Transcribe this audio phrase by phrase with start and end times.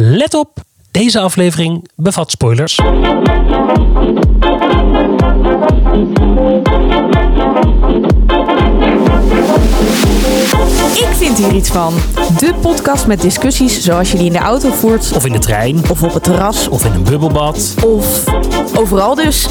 [0.00, 0.58] Let op,
[0.90, 2.78] deze aflevering bevat spoilers.
[10.92, 11.94] Ik vind hier iets van.
[12.38, 15.12] De podcast met discussies zoals je die in de auto voert.
[15.16, 16.68] Of in de trein, Of op het terras.
[16.68, 17.74] of in een bubbelbad.
[17.84, 18.24] Of
[18.76, 19.48] overal dus.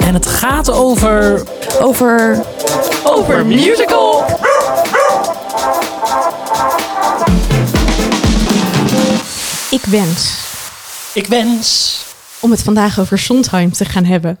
[0.00, 1.42] En het gaat over...
[1.80, 2.42] Over...
[3.04, 4.24] Over musical.
[9.90, 10.48] Wens
[11.14, 11.98] Ik wens...
[12.40, 14.38] om het vandaag over Sondheim te gaan hebben.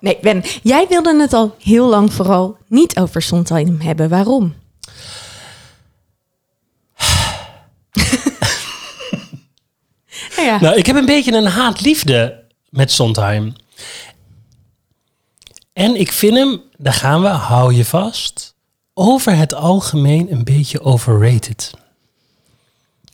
[0.00, 4.08] Nee, Ben, jij wilde het al heel lang vooral niet over Sondheim hebben.
[4.08, 4.54] Waarom?
[10.36, 13.52] Nou ja, Nou, ik heb een beetje een haat-liefde met Sondheim.
[15.72, 18.54] En ik vind hem, daar gaan we, hou je vast,
[18.94, 21.74] over het algemeen een beetje overrated.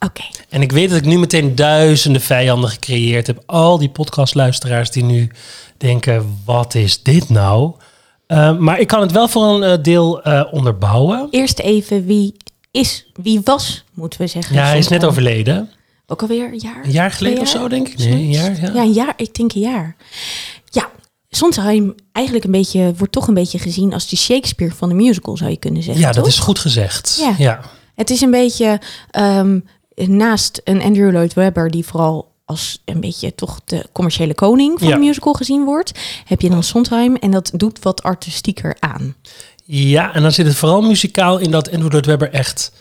[0.06, 0.22] Oké.
[0.48, 3.42] En ik weet dat ik nu meteen duizenden vijanden gecreëerd heb.
[3.46, 5.30] Al die podcastluisteraars die nu
[5.76, 7.74] denken, wat is dit nou?
[8.28, 11.28] Uh, maar ik kan het wel voor een uh, deel uh, onderbouwen.
[11.30, 12.36] Eerst even, wie
[12.70, 14.54] is, wie was, moeten we zeggen.
[14.54, 15.70] Ja, hij is net overleden.
[16.06, 16.84] Ook alweer een jaar?
[16.84, 17.98] Een jaar geleden of zo, denk ik.
[17.98, 18.60] Nee, een jaar.
[18.60, 18.72] Ja.
[18.74, 19.12] ja, een jaar.
[19.16, 19.96] Ik denk een jaar.
[20.64, 20.90] Ja,
[21.30, 25.36] Sondheim eigenlijk een beetje, wordt toch een beetje gezien als de Shakespeare van de musical,
[25.36, 26.02] zou je kunnen zeggen.
[26.02, 26.32] Ja, dat toch?
[26.32, 27.16] is goed gezegd.
[27.20, 27.34] Ja.
[27.38, 27.60] ja.
[27.94, 28.80] Het is een beetje
[29.18, 34.78] um, naast een Andrew Lloyd Webber, die vooral als een beetje toch de commerciële koning
[34.78, 34.94] van Ja.
[34.94, 35.92] de musical gezien wordt,
[36.24, 39.16] heb je dan Sondheim en dat doet wat artistieker aan.
[39.64, 42.72] Ja, en dan zit het vooral muzikaal in dat Andrew Lloyd Webber echt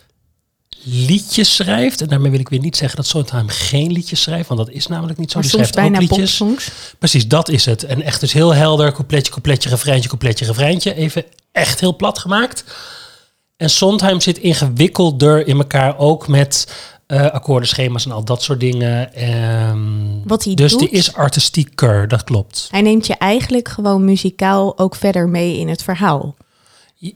[0.83, 2.01] liedjes schrijft.
[2.01, 4.87] En daarmee wil ik weer niet zeggen dat Sondheim geen liedjes schrijft, want dat is
[4.87, 5.39] namelijk niet zo.
[5.39, 6.17] Maar Die soms bijna liedjes.
[6.19, 6.71] popsongs.
[6.99, 7.83] Precies, dat is het.
[7.83, 10.93] En echt dus heel helder, coupletje, coupletje, refreintje, coupletje, refreintje.
[10.95, 12.63] Even echt heel plat gemaakt.
[13.57, 16.67] En Sondheim zit ingewikkelder in elkaar, ook met
[17.09, 19.13] eh akkoordenschema's en al dat soort dingen.
[19.13, 22.67] Ehm, Wat hij dus doet- die is artistieker, dat klopt.
[22.71, 26.35] Hij neemt je eigenlijk gewoon muzikaal ook verder mee in het verhaal.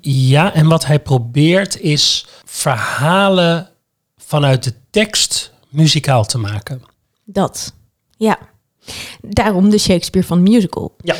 [0.01, 3.69] Ja, en wat hij probeert is verhalen
[4.17, 6.81] vanuit de tekst muzikaal te maken.
[7.25, 7.73] Dat.
[8.17, 8.37] Ja.
[9.21, 10.95] Daarom de Shakespeare van de musical.
[11.01, 11.15] Ja.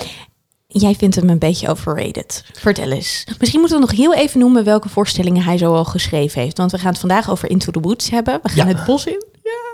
[0.76, 2.44] Jij vindt hem een beetje overrated.
[2.54, 3.24] Vertel eens.
[3.40, 6.58] Misschien moeten we nog heel even noemen welke voorstellingen hij zo al geschreven heeft.
[6.58, 8.40] Want we gaan het vandaag over Into the Woods hebben.
[8.44, 8.76] We gaan Ja.
[8.76, 9.24] het bos in.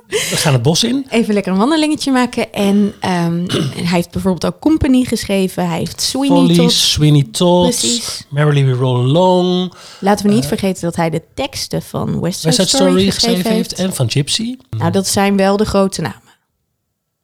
[0.07, 1.05] We gaan het bos in.
[1.09, 2.53] Even lekker een wandelingetje maken.
[2.53, 3.45] En ehm,
[3.75, 5.67] hij heeft bijvoorbeeld ook Company geschreven.
[5.67, 6.71] Hij heeft Sweeney Follies, Todd.
[6.71, 8.25] Sweeney Todd, Precies.
[8.29, 12.51] Merrily We Roll Along, Laten we niet vergeten dat hij de teksten van West Side,
[12.53, 14.57] Story, Story geschreven geschreven heeft en van Gypsy.
[14.69, 16.21] Nou, dat zijn wel de grote namen.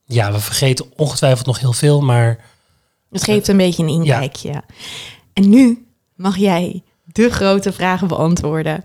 [0.06, 2.40] Ja, we vergeten ongetwijfeld nog heel veel, maar
[3.16, 4.64] Het geeft een beetje een inkijkje.
[5.34, 8.84] En nu mag jij de grote vragen beantwoorden.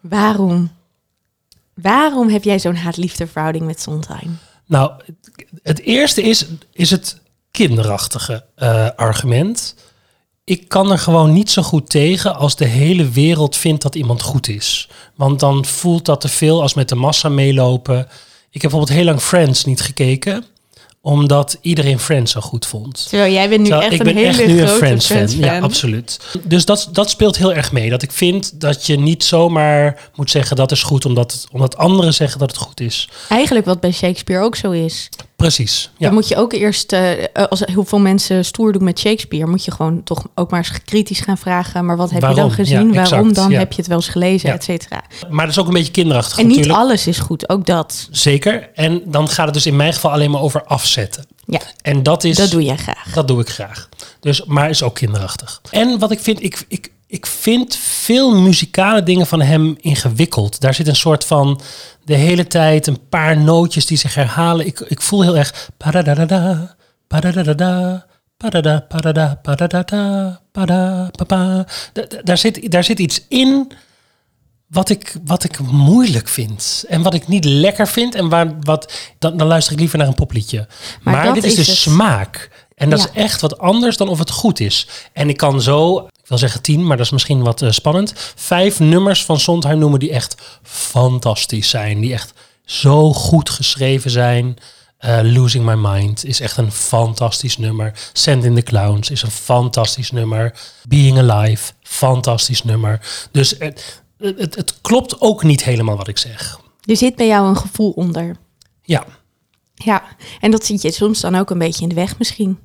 [0.00, 0.70] Waarom?
[1.74, 4.38] Waarom heb jij zo'n haat-liefde verhouding met Sondheim?
[4.66, 4.92] Nou,
[5.62, 7.20] het eerste is, is het
[7.50, 9.74] kinderachtige eh, argument.
[10.44, 14.22] Ik kan er gewoon niet zo goed tegen als de hele wereld vindt dat iemand
[14.22, 14.88] goed is.
[15.14, 17.98] Want dan voelt dat te veel als met de massa meelopen.
[18.50, 20.44] Ik heb bijvoorbeeld heel lang Friends niet gekeken,
[21.06, 23.08] omdat iedereen Friends zo goed vond.
[23.08, 25.06] Terwijl jij bent nu Terwijl echt ik een ben hele echt nu een grote Friends
[25.06, 25.16] fan.
[25.16, 25.54] Friends-fan.
[25.54, 26.20] Ja, absoluut.
[26.42, 27.90] Dus dat, dat speelt heel erg mee.
[27.90, 32.14] Dat ik vind dat je niet zomaar moet zeggen dat is goed, omdat, omdat anderen
[32.14, 33.08] zeggen dat het goed is.
[33.28, 35.08] Eigenlijk wat bij Shakespeare ook zo is.
[35.46, 35.90] Precies.
[35.96, 36.04] Ja.
[36.06, 37.10] Dan moet je ook eerst, eh,
[37.48, 40.82] als heel veel mensen stoer doen met Shakespeare, moet je gewoon toch ook maar eens
[40.84, 41.84] kritisch gaan vragen.
[41.84, 42.92] Maar wat heb je dan gezien?
[42.92, 43.50] Ja, Waarom dan?
[43.50, 43.58] ja.
[43.58, 45.02] Heb je het wel eens gelezen, et cetera.
[45.30, 46.84] Maar dat is ook een beetje kinderachtig En niet natuurlijk.
[46.84, 48.08] alles is goed, ook dat.
[48.10, 48.70] Zeker.
[48.74, 51.26] En dan gaat het dus in mijn geval alleen maar over afzetten.
[51.46, 52.36] Ja, En dat is...
[52.36, 53.12] dat doe jij graag.
[53.12, 53.88] Dat doe ik graag.
[54.20, 55.60] Dus, maar is ook kinderachtig.
[55.70, 60.60] En wat ik vind, ik, ik, ik vind veel muzikale dingen van hem ingewikkeld.
[60.60, 61.60] Daar zit een soort van
[62.04, 64.66] de hele tijd een paar nootjes die zich herhalen.
[64.66, 65.70] Ik, ik voel heel erg.
[65.76, 68.06] Padadadada, padadadada,
[68.36, 71.66] padada, padada, padadada, pada, papa.
[71.92, 73.72] Da- da- Daar zit, daar zit iets in
[74.66, 76.84] wat ik, wat ik moeilijk vind.
[76.88, 78.14] En wat ik niet lekker vind.
[78.14, 80.66] En waar, wat, dan, dan luister ik liever naar een popliedje.
[81.02, 81.80] Maar dit is, is de het.
[81.80, 82.50] smaak.
[82.74, 83.06] En dat Ja.
[83.06, 84.88] is echt wat anders dan of het goed is.
[85.12, 88.12] En ik kan zo, ik wil zeggen tien, maar dat is misschien wat eh, spannend.
[88.34, 92.00] Vijf nummers van Sondheim noemen die echt fantastisch zijn.
[92.00, 92.32] Die echt
[92.64, 94.56] zo goed geschreven zijn.
[94.98, 97.92] Eh, Losing My Mind is echt een fantastisch nummer.
[98.12, 100.54] Send in the Clowns is een fantastisch nummer.
[100.88, 103.00] Being Alive, fantastisch nummer.
[103.30, 106.60] Dus het, het, het klopt ook niet helemaal wat ik zeg.
[106.84, 108.36] Er zit bij jou een gevoel onder.
[108.82, 109.04] Ja,
[109.74, 110.02] Ja,
[110.40, 112.58] en dat zit je soms dan ook een beetje in de weg misschien.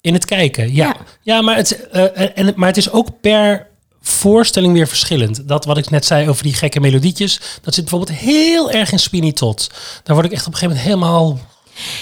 [0.00, 0.86] In het kijken, ja.
[0.86, 0.96] Ja.
[1.22, 3.66] Ja, maar, het, eh, en, maar het is ook per
[4.00, 5.48] voorstelling weer verschillend.
[5.48, 8.98] Dat wat ik net zei over die gekke melodietjes, dat zit bijvoorbeeld heel erg in
[8.98, 9.70] Spinny Tot.
[10.02, 11.38] Daar word ik echt op een gegeven moment helemaal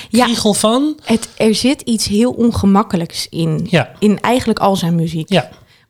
[0.08, 0.52] Ja.
[0.54, 0.98] van.
[1.04, 3.66] Het, er zit iets heel ongemakkelijks in.
[3.70, 3.90] Ja.
[3.98, 5.28] In eigenlijk al zijn muziek.
[5.32, 5.48] Ja,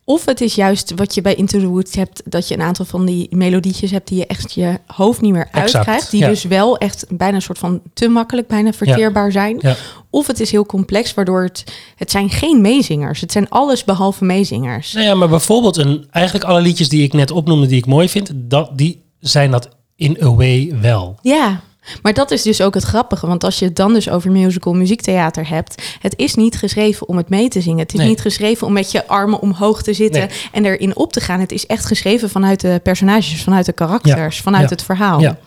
[0.09, 2.85] Of het is juist wat je bij Into the Woods hebt, dat je een aantal
[2.85, 6.11] van die melodietjes hebt die je echt je hoofd niet meer Exact, uitkrijgt.
[6.11, 6.29] Die ja.
[6.29, 9.59] dus wel echt bijna een soort van te makkelijk, bijna verteerbaar zijn.
[9.61, 9.77] ja.
[10.11, 11.65] Of het is heel complex, waardoor het,
[11.97, 13.21] het zijn geen meezingers.
[13.21, 14.93] Het zijn alles behalve meezingers.
[14.93, 18.09] Nou ja, maar bijvoorbeeld een, eigenlijk alle liedjes die ik net opnoemde die ik mooi
[18.09, 21.19] vind, dat, die zijn dat in a way wel.
[21.23, 21.61] Ja,
[22.03, 23.27] maar dat is dus ook het grappige.
[23.27, 25.83] Want als je het dan dus over musical muziektheater hebt...
[26.01, 27.79] het is niet geschreven om het mee te zingen.
[27.79, 28.09] Het is Nee.
[28.09, 30.21] niet geschreven om met je armen omhoog te zitten...
[30.21, 30.39] Nee.
[30.53, 31.41] en erin op te gaan.
[31.41, 34.41] Het is echt geschreven vanuit de personages, vanuit de karakters...
[34.41, 34.69] vanuit Ja.
[34.69, 35.21] het verhaal.
[35.21, 35.39] Ja.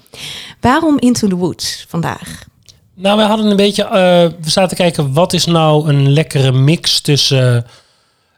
[0.59, 2.43] Waarom Into the Woods vandaag?
[2.93, 3.91] Nou, we hadden een beetje, eh,
[4.41, 7.65] we zaten te kijken wat is nou een lekkere mix tussen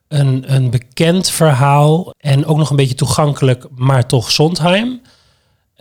[0.08, 5.02] een, een bekend verhaal en ook nog een beetje toegankelijk, maar toch Sondheim.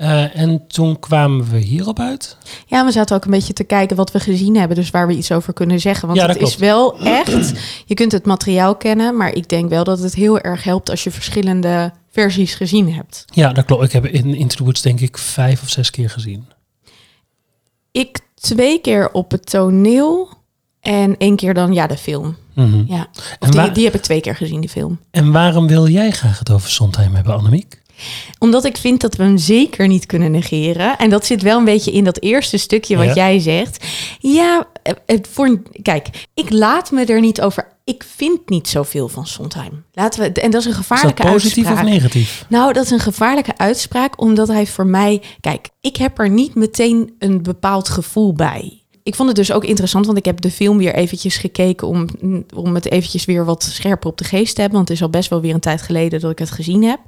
[0.00, 2.36] Eh, en toen kwamen we hierop uit.
[2.66, 4.76] Ja, we zaten ook een beetje te kijken wat we gezien hebben...
[4.76, 6.08] dus waar we iets over kunnen zeggen.
[6.08, 7.52] Want Ja, het is wel echt...
[7.86, 9.16] je kunt het materiaal kennen...
[9.16, 10.90] maar ik denk wel dat het heel erg helpt...
[10.90, 13.24] als je verschillende versies gezien hebt.
[13.26, 13.84] Ja, dat klopt.
[13.84, 16.46] Ik heb in Into the Woods denk ik vijf of zes keer gezien.
[17.90, 20.28] Ik twee keer op het toneel
[20.80, 22.36] en één keer dan ja de film.
[22.54, 22.84] Mhm.
[22.86, 23.08] Ja.
[23.38, 24.98] Of die, die heb ik twee keer gezien, die film.
[25.10, 27.79] En waarom wil jij graag het over Sondheim hebben, Annemiek?
[28.38, 30.96] Omdat ik vind dat we hem zeker niet kunnen negeren.
[30.98, 33.14] En dat zit wel een beetje in dat eerste stukje wat Ja.
[33.14, 33.84] jij zegt.
[34.18, 37.68] Ja, eh, het voor, kijk, ik laat me er niet over.
[37.84, 39.84] Ik vind niet zoveel van Sondheim.
[39.92, 41.86] Laten we, en dat is een gevaarlijke positief uitspraak.
[41.86, 42.44] of negatief?
[42.48, 45.22] Nou, dat is een gevaarlijke uitspraak, omdat hij voor mij...
[45.40, 48.79] Kijk, ik heb er niet meteen een bepaald gevoel bij.
[49.10, 51.86] Ik vond het dus ook interessant, want ik heb de film weer eventjes gekeken...
[51.86, 52.08] om,
[52.54, 54.78] om het eventjes weer wat scherper op de geest te hebben.
[54.78, 57.00] Want het is al best wel weer een tijd geleden dat ik het gezien heb.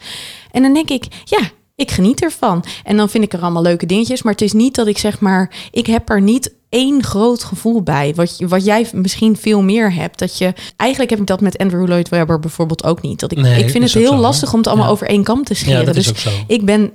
[0.50, 1.50] En dan denk ik, ja,
[1.82, 2.64] ik geniet ervan.
[2.84, 4.22] En dan vind ik er allemaal leuke dingetjes.
[4.22, 5.50] Maar het is niet dat ik zeg maar...
[5.70, 8.12] Ik heb er niet één groot gevoel bij.
[8.14, 10.18] Wat, je- wat jij misschien veel meer hebt.
[10.18, 13.20] Dat je, eigenlijk heb ik dat met Andrew Lloyd Webber bijvoorbeeld ook niet.
[13.20, 14.92] Dat ik, Nee, ik vind het heel zo, lastig om het allemaal Ja.
[14.92, 15.84] over één kam te scheren.
[15.86, 16.12] Ja, dus
[16.46, 16.92] ik ben,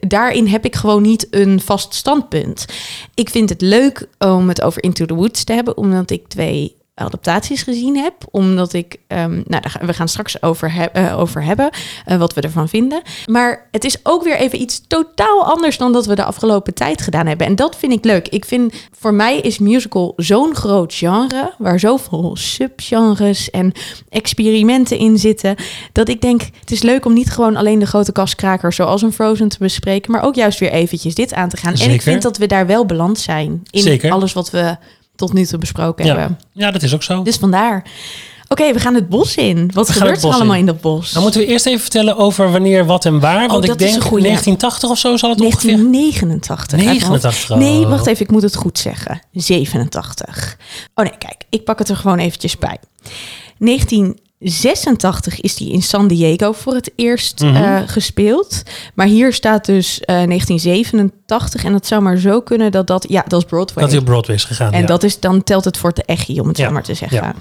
[0.00, 2.64] daarin heb ik gewoon niet een vast standpunt.
[3.14, 6.74] Ik vind het leuk om het over Into the Woods te hebben, omdat ik twee
[6.94, 8.14] adaptaties gezien heb.
[8.30, 11.70] Omdat ik, ehm, nou, we gaan straks over, eh, over hebben,
[12.04, 13.02] eh, wat we ervan vinden.
[13.26, 17.02] Maar het is ook weer even iets totaal anders dan dat we de afgelopen tijd
[17.02, 17.46] gedaan hebben.
[17.46, 18.28] En dat vind ik leuk.
[18.28, 23.72] Ik vind, voor mij is musical zo'n groot genre, waar zoveel subgenres en
[24.08, 25.56] experimenten in zitten,
[25.92, 29.12] dat ik denk, het is leuk om niet gewoon alleen de grote kaskrakers zoals een
[29.12, 31.74] Frozen te bespreken, maar ook juist weer eventjes dit aan te gaan.
[31.74, 34.10] En ik vind dat we daar wel balans zijn in Zeker.
[34.10, 34.76] alles wat we
[35.16, 36.16] tot nu toe besproken Ja.
[36.16, 36.38] hebben.
[36.52, 37.22] ja, dat is ook zo.
[37.22, 37.84] Dus vandaar.
[38.48, 39.70] Oké, we gaan het bos in.
[39.74, 40.60] Wat We gebeurt er allemaal in.
[40.60, 41.12] in dat bos?
[41.12, 43.48] Dan moeten we eerst even vertellen over wanneer, wat en waar.
[43.48, 44.22] Want ik Oh, is denk een goeie.
[44.24, 45.70] 1980 of zo zal het ongeveer...
[45.70, 46.78] 1989.
[46.78, 47.22] uit mijn hoofd.
[47.22, 47.56] 89 al.
[47.58, 49.20] Nee, wacht even, ik moet het goed zeggen.
[49.32, 50.56] 87.
[50.94, 52.78] Oh nee, kijk, ik pak het er gewoon eventjes bij.
[54.44, 57.44] 1986 is die in San Diego voor het eerst
[57.86, 58.62] gespeeld.
[58.94, 61.64] Maar hier staat dus eh, 1987.
[61.64, 63.06] En het zou maar zo kunnen dat dat...
[63.08, 63.82] Ja, dat is Broadway.
[63.82, 64.72] Dat hij op Broadway is gegaan.
[64.72, 66.94] En dat is, dan telt het voor de echi, om het Ja, zo maar te
[66.94, 67.18] zeggen.
[67.22, 67.34] ja.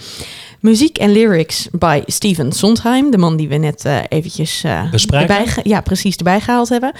[0.63, 5.35] Muziek en lyrics bij Steven Sondheim, de man die we net eh, eventjes Bespraken.
[5.35, 6.93] erbij, ja, precies erbij gehaald hebben.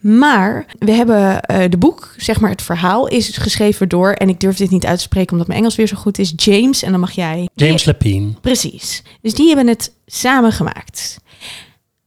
[0.00, 4.40] Maar we hebben eh, de boek, zeg maar het verhaal, is geschreven door, en ik
[4.40, 6.82] durf dit niet uit te spreken omdat mijn Engels weer zo goed is, James.
[6.82, 7.48] En dan mag jij.
[7.54, 8.32] James Lapine.
[8.40, 9.02] Precies.
[9.20, 11.18] Dus die hebben het samen gemaakt.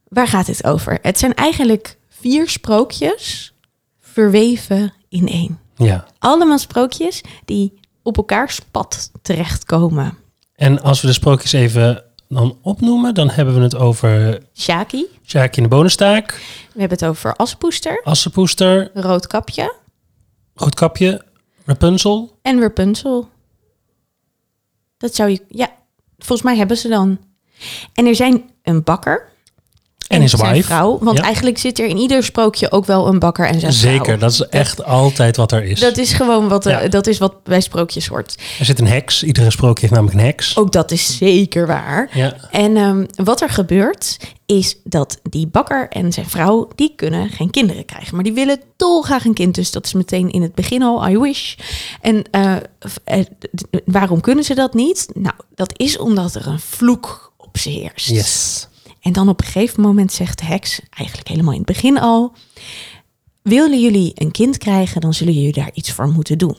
[0.08, 0.98] Waar gaat het over?
[1.02, 3.54] Het zijn eigenlijk vier sprookjes
[4.00, 5.58] verweven in één.
[5.76, 6.06] Ja.
[6.18, 10.26] Allemaal sprookjes die op elkaars pad terechtkomen.
[10.58, 15.56] En als we de sprookjes even dan opnoemen, dan hebben we het over Shaki, Sjaak
[15.56, 16.32] in de bonenstaak,
[16.72, 19.74] we hebben het over Aspoester, Assenpoester, Roodkapje
[20.54, 21.24] Roodkapje,
[21.64, 22.38] Rapunzel.
[22.42, 23.28] en Rapunzel.
[24.96, 25.70] Dat zou je, ja,
[26.18, 27.18] volgens mij hebben ze dan.
[27.94, 29.28] En er zijn een bakker
[30.08, 30.66] En zijn wife.
[30.66, 30.98] vrouw.
[31.00, 31.24] Want Ja.
[31.24, 33.90] eigenlijk zit er in ieder sprookje ook wel een bakker en zijn vrouw.
[33.92, 35.80] Zeker, dat is echt altijd wat er is.
[35.80, 36.88] Dat is gewoon wat, er- Ja.
[36.88, 38.38] dat is wat bij sprookjes hoort.
[38.58, 39.22] Er zit een heks.
[39.22, 40.56] Iedere sprookje heeft namelijk een heks.
[40.56, 42.10] Ook dat is zeker waar.
[42.12, 42.36] Ja.
[42.50, 47.50] En ehm, wat er gebeurt is dat die bakker en zijn vrouw, die kunnen geen
[47.50, 48.14] kinderen krijgen.
[48.14, 49.54] Maar die willen dolgraag een kind.
[49.54, 51.54] Dus dat is meteen in het begin al, I wish.
[52.00, 52.56] En eh,
[53.04, 53.24] eh,
[53.84, 55.08] waarom kunnen ze dat niet?
[55.14, 58.08] Nou, dat is omdat er een vloek op ze heerst.
[58.08, 58.66] Yes.
[59.00, 62.32] En dan op een gegeven moment zegt de heks, eigenlijk helemaal in het begin al...
[63.42, 66.56] willen jullie een kind krijgen, dan zullen jullie daar iets voor moeten doen.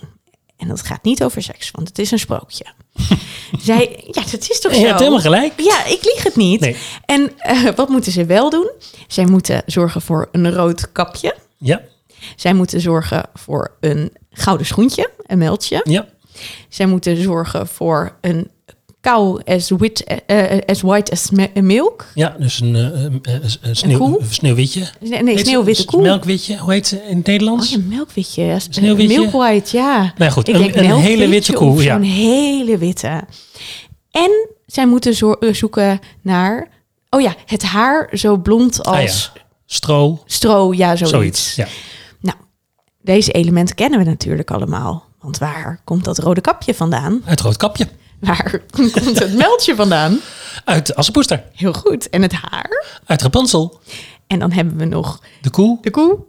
[0.58, 2.66] En dat gaat niet over seks, want het is een sprookje.
[3.60, 4.80] Zij, ja, dat is toch zo?
[4.80, 5.54] Je hebt helemaal gelijk.
[5.62, 6.60] Ja, ik lieg het niet.
[6.60, 6.76] Nee.
[7.06, 8.72] En eh, wat moeten ze wel doen?
[9.08, 11.36] Zij moeten zorgen voor een rood kapje.
[11.58, 11.82] Ja,
[12.36, 15.82] Zij moeten zorgen voor een gouden schoentje, een meldje.
[15.84, 16.08] ja.
[16.70, 18.50] Zij moeten zorgen voor een
[19.02, 22.06] kou as, wit, eh, eh, as white as milk.
[22.16, 24.90] Ja, dus een, eh, een, een, een sneeuw, een sneeuwwitje.
[25.00, 26.02] Nee, nee sneeuwwitte koe.
[26.02, 27.76] Melkwitje, hoe heet ze in het Nederlands?
[27.76, 28.56] Oh ja, melkwitje.
[28.70, 29.20] Sneeuwwitje?
[29.20, 30.14] Milk white, ja.
[30.18, 31.94] Nou goed, Ik een- denk een hele witte koe, ja.
[31.94, 33.22] Zo'n hele witte.
[34.12, 36.68] En zij moeten zo- eh, zoeken naar...
[37.10, 39.32] Oh ja, het haar zo blond Ah ja, als
[39.66, 40.74] Stro, stro.
[40.74, 41.10] Ja, zoiets.
[41.12, 41.56] zoiets.
[41.56, 41.68] Ja.
[42.22, 42.38] Nou,
[43.02, 45.06] deze elementen kennen we natuurlijk allemaal.
[45.22, 47.22] Want waar komt dat rode kapje vandaan?
[47.26, 47.88] Uit rood kapje.
[48.20, 50.20] Waar komt het meldje vandaan?
[50.66, 51.44] Uit de Assenpoester.
[51.54, 52.10] Heel goed.
[52.10, 53.00] En het haar?
[53.06, 53.80] Uit Rapunzel.
[54.28, 55.78] En dan hebben we nog De koe.
[55.82, 56.20] de koe.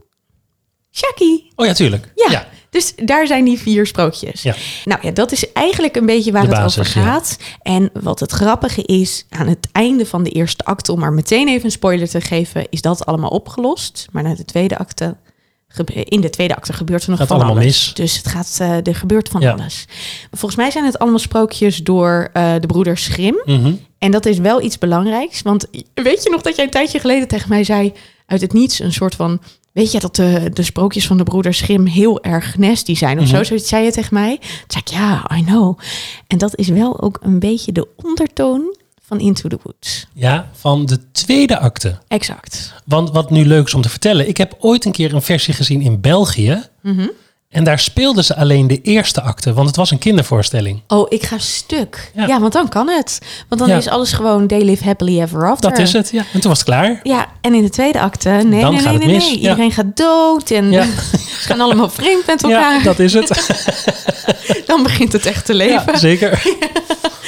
[0.93, 1.51] Shaki.
[1.57, 2.13] Oh ja, tuurlijk.
[2.15, 2.47] Ja.
[2.71, 4.43] Dus daar zijn die vier sprookjes.
[4.43, 4.55] Ja.
[4.85, 7.07] Nou ja, dat is eigenlijk een beetje waar De het basis, over ja.
[7.13, 7.37] gaat.
[7.63, 11.49] En wat het grappige is, aan het einde van de eerste acte, om maar meteen
[11.49, 14.07] even een spoiler te geven, is dat allemaal opgelost.
[14.13, 15.17] Maar naar de tweede acte,
[15.95, 17.65] in de tweede acte gebeurt er nog Gaat van allemaal alles.
[17.67, 17.95] mis.
[17.95, 19.53] Dus het gaat, eh, er gebeurt van Ja.
[19.53, 19.85] alles.
[20.31, 23.43] Volgens mij zijn het allemaal sprookjes door eh, de broeders Grimm.
[23.45, 23.73] Mhm.
[23.99, 25.43] En dat is wel iets belangrijks.
[25.43, 27.93] Want weet je nog dat jij een tijdje geleden tegen mij zei...
[28.27, 29.41] uit het niets een soort van...
[29.73, 33.25] weet je dat de, de sprookjes van de broeders Grimm heel erg nasty zijn of
[33.27, 33.37] Mhm.
[33.37, 33.43] zo?
[33.45, 34.37] Zoiets zei je tegen mij.
[34.39, 35.79] Toen zei ik, ja, I know.
[36.27, 38.77] En dat is wel ook een beetje de ondertoon
[39.11, 40.07] van Into the Woods.
[40.15, 41.99] Ja, van de tweede acte.
[42.09, 42.75] Exact.
[42.85, 44.29] Want wat nu leuk is om te vertellen.
[44.29, 46.63] Ik heb ooit een keer een versie gezien in België.
[46.81, 47.09] Mhm.
[47.51, 49.53] En daar speelden ze alleen de eerste acte.
[49.53, 50.83] Want het was een kindervoorstelling.
[50.89, 52.11] Oh, ik ga stuk.
[52.15, 52.27] Ja.
[52.27, 53.19] Ja, want dan kan het.
[53.49, 53.77] Want dan Ja.
[53.77, 55.71] is alles gewoon they live happily ever after.
[55.71, 56.25] Dat is het, ja.
[56.33, 57.01] En toen was het klaar.
[57.03, 59.41] Ja, en in de tweede acte, nee, Dan nee, gaat nee, het nee, mis, nee.
[59.41, 59.49] ja.
[59.51, 60.83] Iedereen gaat dood en Ja.
[61.41, 62.77] ze gaan allemaal vreemd met elkaar.
[62.79, 63.47] Ja, dat is het.
[64.67, 65.93] Dan begint het echt te leven.
[65.93, 66.43] Ja, zeker.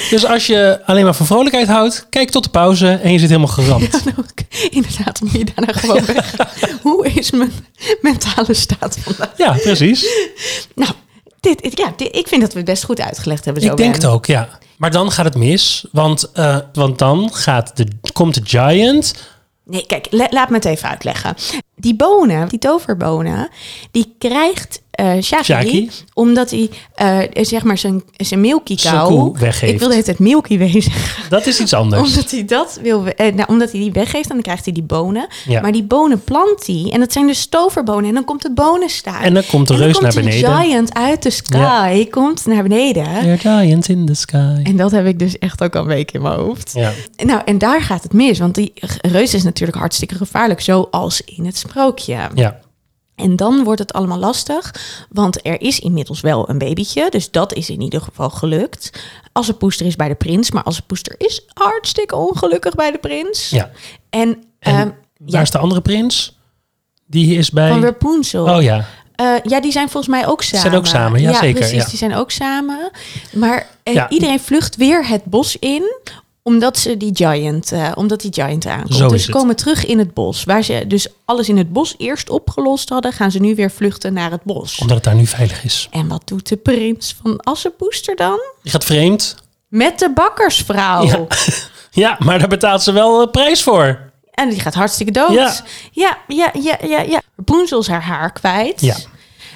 [0.09, 3.27] Dus als je alleen maar van vrolijkheid houdt, kijk tot de pauze en je zit
[3.29, 4.03] helemaal geramd.
[4.19, 4.25] Ook,
[4.69, 6.33] inderdaad, moet je daarna gewoon weg.
[6.81, 7.51] Hoe is mijn
[8.01, 9.29] mentale staat vandaag?
[9.37, 10.05] Ja, precies.
[10.75, 10.91] Nou,
[11.39, 13.63] dit, ja, dit- ik vind dat we het best goed uitgelegd hebben.
[13.63, 14.49] Zo Ik denk het ook, ja.
[14.77, 19.13] Maar dan gaat het mis, want, eh, want dan gaat de, komt de giant.
[19.65, 21.35] Nee, kijk, la- laat me het even uitleggen.
[21.75, 23.49] Die bonen, die toverbonen,
[23.91, 24.81] die krijgt
[25.21, 25.89] Shaggy.
[26.13, 29.37] omdat hij eh, zeg maar zijn, zijn Milky Cow...
[29.37, 29.73] weggeeft.
[29.73, 31.29] Ik wilde het Milky Way zeggen.
[31.29, 32.01] Dat is iets anders.
[32.09, 34.83] Omdat hij dat wil, we- eh, nou, omdat hij die weggeeft, dan krijgt hij die
[34.83, 35.27] bonen.
[35.47, 35.61] Ja.
[35.61, 36.89] Maar die bonen plant hij.
[36.93, 38.05] En dat zijn dus toverbonen.
[38.09, 39.23] En dan komt de bonenstaart.
[39.23, 40.55] En dan komt de En dan reus komt naar beneden.
[40.55, 42.07] giant uit de sky.
[42.09, 43.39] Komt naar beneden.
[43.39, 44.59] Giants in the sky.
[44.63, 46.71] En dat heb ik dus echt ook al een week in mijn hoofd.
[46.73, 46.91] Ja,
[47.25, 48.39] Nou, en daar gaat het mis.
[48.39, 50.61] Want die reus is natuurlijk hartstikke gevaarlijk.
[50.61, 52.29] Zoals in het sprookje.
[52.35, 52.61] ja.
[53.15, 54.75] En dan wordt het allemaal lastig.
[55.09, 57.09] Want er is inmiddels wel een babytje.
[57.09, 58.89] Dus dat is in ieder geval gelukt.
[59.31, 60.51] Assepoester is bij de prins.
[60.51, 63.49] Maar Assepoester is hartstikke ongelukkig bij de prins.
[63.49, 63.71] ja.
[64.09, 66.37] En, En ehm, waar is de andere prins?
[67.07, 67.69] Die is bij...
[67.69, 68.55] van Rapunzel.
[68.55, 70.61] Oh ja, Eh, ja, die zijn volgens mij ook samen.
[70.61, 71.89] Zijn ook samen, ja, zeker, Precies, ja.
[71.89, 72.91] die zijn ook samen.
[73.33, 74.09] Maar eh, Ja.
[74.09, 75.83] iedereen vlucht weer het bos in
[76.43, 78.95] omdat ze die giant, eh, omdat die giant aankomt.
[78.95, 80.43] Zo dus ze komen terug in het bos.
[80.43, 84.13] Waar ze dus alles in het bos eerst opgelost hadden, gaan ze nu weer vluchten
[84.13, 84.77] naar het bos.
[84.79, 85.87] omdat het daar nu veilig is.
[85.91, 88.39] En wat doet de prins van Assepoester dan?
[88.61, 89.35] Die gaat vreemd.
[89.67, 91.05] Met de bakkersvrouw.
[91.05, 91.25] Ja.
[91.95, 94.11] Ja, maar daar betaalt ze wel een prijs voor.
[94.31, 95.31] En die gaat hartstikke dood.
[95.31, 95.53] Ja.
[95.91, 97.01] ja, ja, ja, ja.
[97.01, 97.21] ja.
[97.87, 98.81] Haar haar kwijt.
[98.81, 98.95] Ja.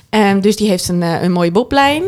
[0.10, 2.03] Ehm, dus die heeft een, eh, een mooie boblijn.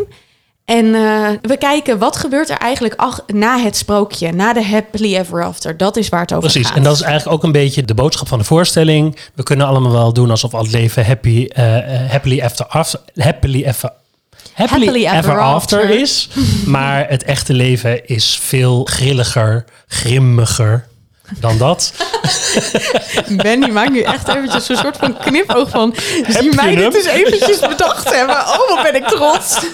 [0.70, 5.16] En eh, we kijken wat gebeurt er eigenlijk ach, na het sprookje, na de happily
[5.16, 5.78] ever after.
[5.78, 6.78] Dat is waar het over Precies, gaat.
[6.78, 9.18] en dat is eigenlijk ook een beetje de boodschap van de voorstelling.
[9.34, 13.00] We kunnen allemaal wel doen alsof al het leven happy, eh, eh, happily after after,
[13.16, 13.90] happily ever,
[14.54, 15.80] happily, Happily ever, ever after.
[15.80, 16.00] after.
[16.00, 16.30] is.
[16.66, 20.88] Maar het echte leven is veel grilliger, grimmiger
[21.40, 21.94] dan dat.
[23.44, 25.96] Ben, die maakt nu echt eventjes een soort van knipoog van...
[26.28, 28.36] Zie mij dit eens eventjes bedacht hebben.
[28.36, 29.66] Oh, wat ben ik trots.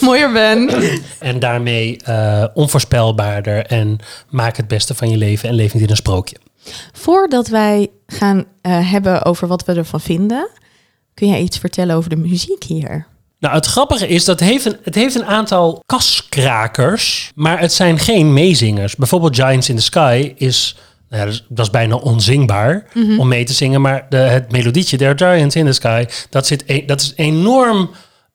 [0.00, 0.70] Mooier Ben.
[1.18, 3.98] En daarmee eh, onvoorspelbaarder en
[4.30, 6.36] maak het beste van je leven en leef niet in een sprookje.
[6.92, 10.48] Voordat wij gaan eh, hebben over wat we ervan vinden...
[11.14, 13.06] kun jij iets vertellen over de muziek hier?
[13.40, 17.72] Nou, het grappige is dat het heeft een, het heeft een aantal kaskrakers, maar het
[17.72, 18.96] zijn geen meezingers.
[18.96, 20.76] Bijvoorbeeld Giants in the Sky is,
[21.08, 22.86] nou ja, dat, is dat is bijna onzingbaar
[23.18, 26.46] om mee te zingen, maar de, het melodietje There are Giants in the Sky, dat,
[26.46, 27.90] zit e- dat is enorm...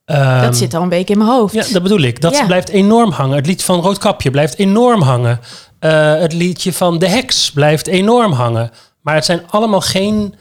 [0.06, 1.54] ehm, Dat zit al een week in mijn hoofd.
[1.54, 2.22] ja, dat bedoel ik.
[2.22, 2.46] Dat Ja.
[2.46, 3.36] blijft enorm hangen.
[3.36, 5.40] Het lied van Roodkapje blijft enorm hangen.
[5.80, 8.72] Eh, het liedje van De Heks blijft enorm hangen.
[9.02, 10.36] Maar het zijn allemaal geen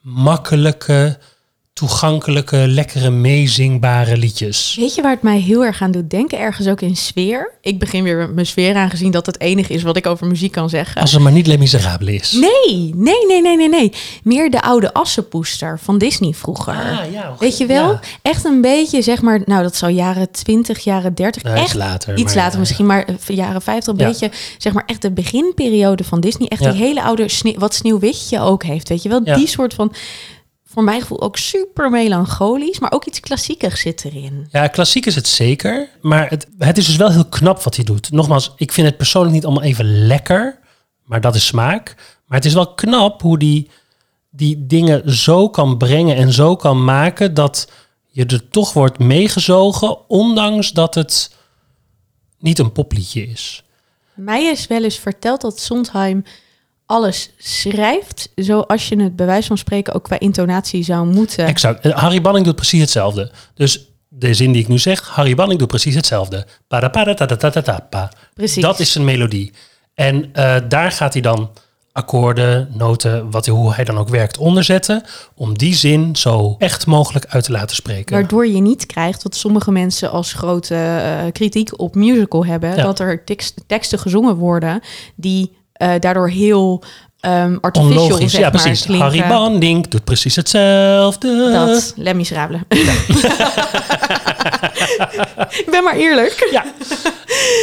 [0.00, 1.18] makkelijke,
[1.74, 4.76] toegankelijke, lekkere, meezingbare liedjes.
[4.80, 6.38] Weet je waar het mij heel erg aan doet denken?
[6.38, 7.52] Ergens ook in sfeer.
[7.60, 10.52] Ik begin weer met mijn sfeer aangezien dat het enige is wat ik over muziek
[10.52, 11.00] kan zeggen.
[11.00, 12.32] Als het maar niet Les Miserables is.
[12.32, 13.92] Nee, nee, nee, nee, nee, nee.
[14.22, 16.74] Meer de oude Assenpoester van Disney vroeger.
[16.74, 17.90] Ah, ja, Weet je wel?
[17.90, 18.00] ja.
[18.22, 21.42] Echt een beetje, zeg maar, nou dat zou jaren 20, jaren 30.
[21.42, 23.92] Nou, echt iets later, Iets maar later ja, misschien, maar eh, jaren 50.
[23.94, 24.06] Een Ja.
[24.08, 26.48] beetje, zeg maar, echt de beginperiode van Disney.
[26.48, 26.70] Echt Ja.
[26.70, 28.88] die hele oude, sneeuw, wat Sneeuwwitje ook heeft.
[28.88, 29.20] Weet je wel?
[29.24, 29.36] Ja.
[29.36, 29.92] Die soort van,
[30.74, 32.78] voor mijn gevoel ook super melancholisch.
[32.78, 34.48] Maar ook iets klassiekers zit erin.
[34.50, 35.88] Ja, klassiek is het zeker.
[36.00, 38.10] Maar het, het is dus wel heel knap wat hij doet.
[38.10, 40.58] Nogmaals, ik vind het persoonlijk niet allemaal even lekker.
[41.04, 41.94] Maar dat is smaak.
[42.26, 43.70] Maar het is wel knap hoe die,
[44.30, 47.34] die dingen zo kan brengen en zo kan maken...
[47.34, 47.70] dat
[48.06, 50.08] je er toch wordt meegezogen...
[50.08, 51.34] ondanks dat het
[52.38, 53.64] niet een popliedje is.
[54.14, 56.24] Mij is wel eens verteld dat Sondheim
[56.94, 58.28] alles schrijft...
[58.34, 61.46] zoals je het bij wijze van spreken ook qua intonatie zou moeten.
[61.46, 61.84] Exact.
[61.84, 63.32] Eh, Harry Banning doet precies hetzelfde.
[63.54, 65.08] Dus de zin die ik nu zeg...
[65.08, 66.46] Harry Banning doet precies hetzelfde.
[68.34, 68.62] Precies.
[68.62, 69.52] Dat is zijn melodie.
[69.94, 71.50] En eh, daar gaat hij dan
[71.92, 75.02] akkoorden, noten, wat, hoe hij dan ook werkt, onderzetten.
[75.34, 78.14] Om die zin zo echt mogelijk uit te laten spreken.
[78.14, 82.76] Waardoor je niet krijgt wat sommige mensen als grote eh, kritiek op musical hebben.
[82.76, 82.82] Ja.
[82.82, 84.80] Dat er tekst- teksten gezongen worden
[85.14, 86.82] die eh, daardoor heel
[87.20, 88.30] ehm artificial Onlogisch.
[88.32, 88.82] zeg Ja, maar, precies.
[88.84, 89.06] klinken.
[89.08, 91.50] Harry Banning doet precies hetzelfde.
[91.52, 92.60] Dat, Les Miserables.
[95.50, 96.48] Ik ben maar eerlijk.
[96.50, 96.64] Ja.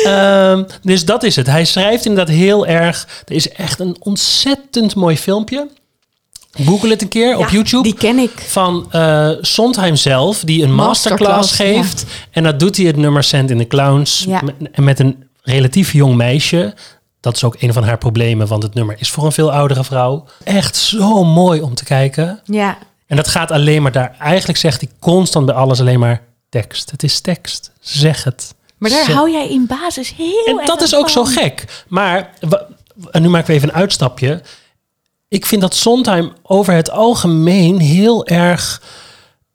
[0.03, 1.47] Ehm, dus dat is het.
[1.47, 3.07] Hij schrijft inderdaad heel erg.
[3.25, 5.67] Er is echt een ontzettend mooi filmpje.
[6.65, 7.83] Google het een keer op Ja, YouTube.
[7.83, 8.31] Die ken ik.
[8.47, 12.05] van eh Sondheim zelf, die een masterclass, Masterclass, geeft.
[12.31, 14.23] En dat doet hij het nummer Send in the Clowns.
[14.27, 14.41] Ja.
[14.75, 16.73] Met een relatief jong meisje.
[17.21, 19.83] Dat is ook een van haar problemen, want het nummer is voor een veel oudere
[19.83, 20.25] vrouw.
[20.43, 22.39] Echt zo mooi om te kijken.
[22.45, 24.15] Ja, En dat gaat alleen maar daar.
[24.19, 26.91] Eigenlijk zegt hij constant bij alles alleen maar tekst.
[26.91, 27.71] Het is tekst.
[27.79, 28.53] Zeg het.
[28.77, 31.83] maar daar Zeg- hou jij in basis heel en dat is ook zo gek.
[31.87, 32.29] Maar,
[33.11, 34.41] en nu maken we even een uitstapje.
[35.27, 38.81] Ik vind dat Sondheim over het algemeen heel erg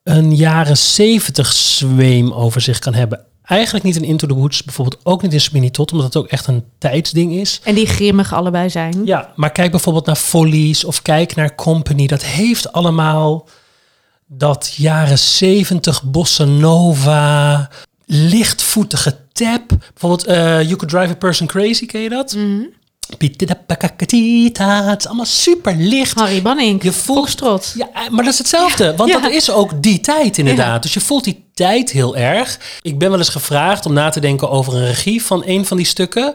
[0.03, 3.25] een jaren zeventig zweem over zich kan hebben.
[3.47, 6.27] Eigenlijk niet in Into the Woods, bijvoorbeeld ook niet in Sweeney Todd, omdat het ook
[6.27, 7.61] echt een tijdsding is.
[7.65, 9.03] En die grimmig allebei zijn.
[9.05, 12.07] Ja, maar kijk bijvoorbeeld naar Follies of kijk naar Company.
[12.07, 13.49] Dat heeft allemaal
[14.27, 17.71] dat jaren zeventig bossa nova,
[18.05, 19.69] lichtvoetige tap.
[19.69, 22.37] Bijvoorbeeld eh, You Could Drive a Person Crazy, ken je dat?
[22.37, 22.77] Pitidapakakatita.
[23.09, 26.19] Het is allemaal super licht.
[26.19, 27.73] Harry Banning, Je voelt- Foxtrot.
[27.77, 28.97] Ja, eh, maar dat is hetzelfde.
[28.97, 29.21] Want Ja.
[29.21, 30.73] dat is ook die tijd inderdaad.
[30.75, 30.79] Ja.
[30.79, 32.59] Dus je voelt die tijd heel erg.
[32.83, 35.77] Ik ben wel eens gevraagd om na te denken over een regie van een van
[35.77, 36.35] die stukken.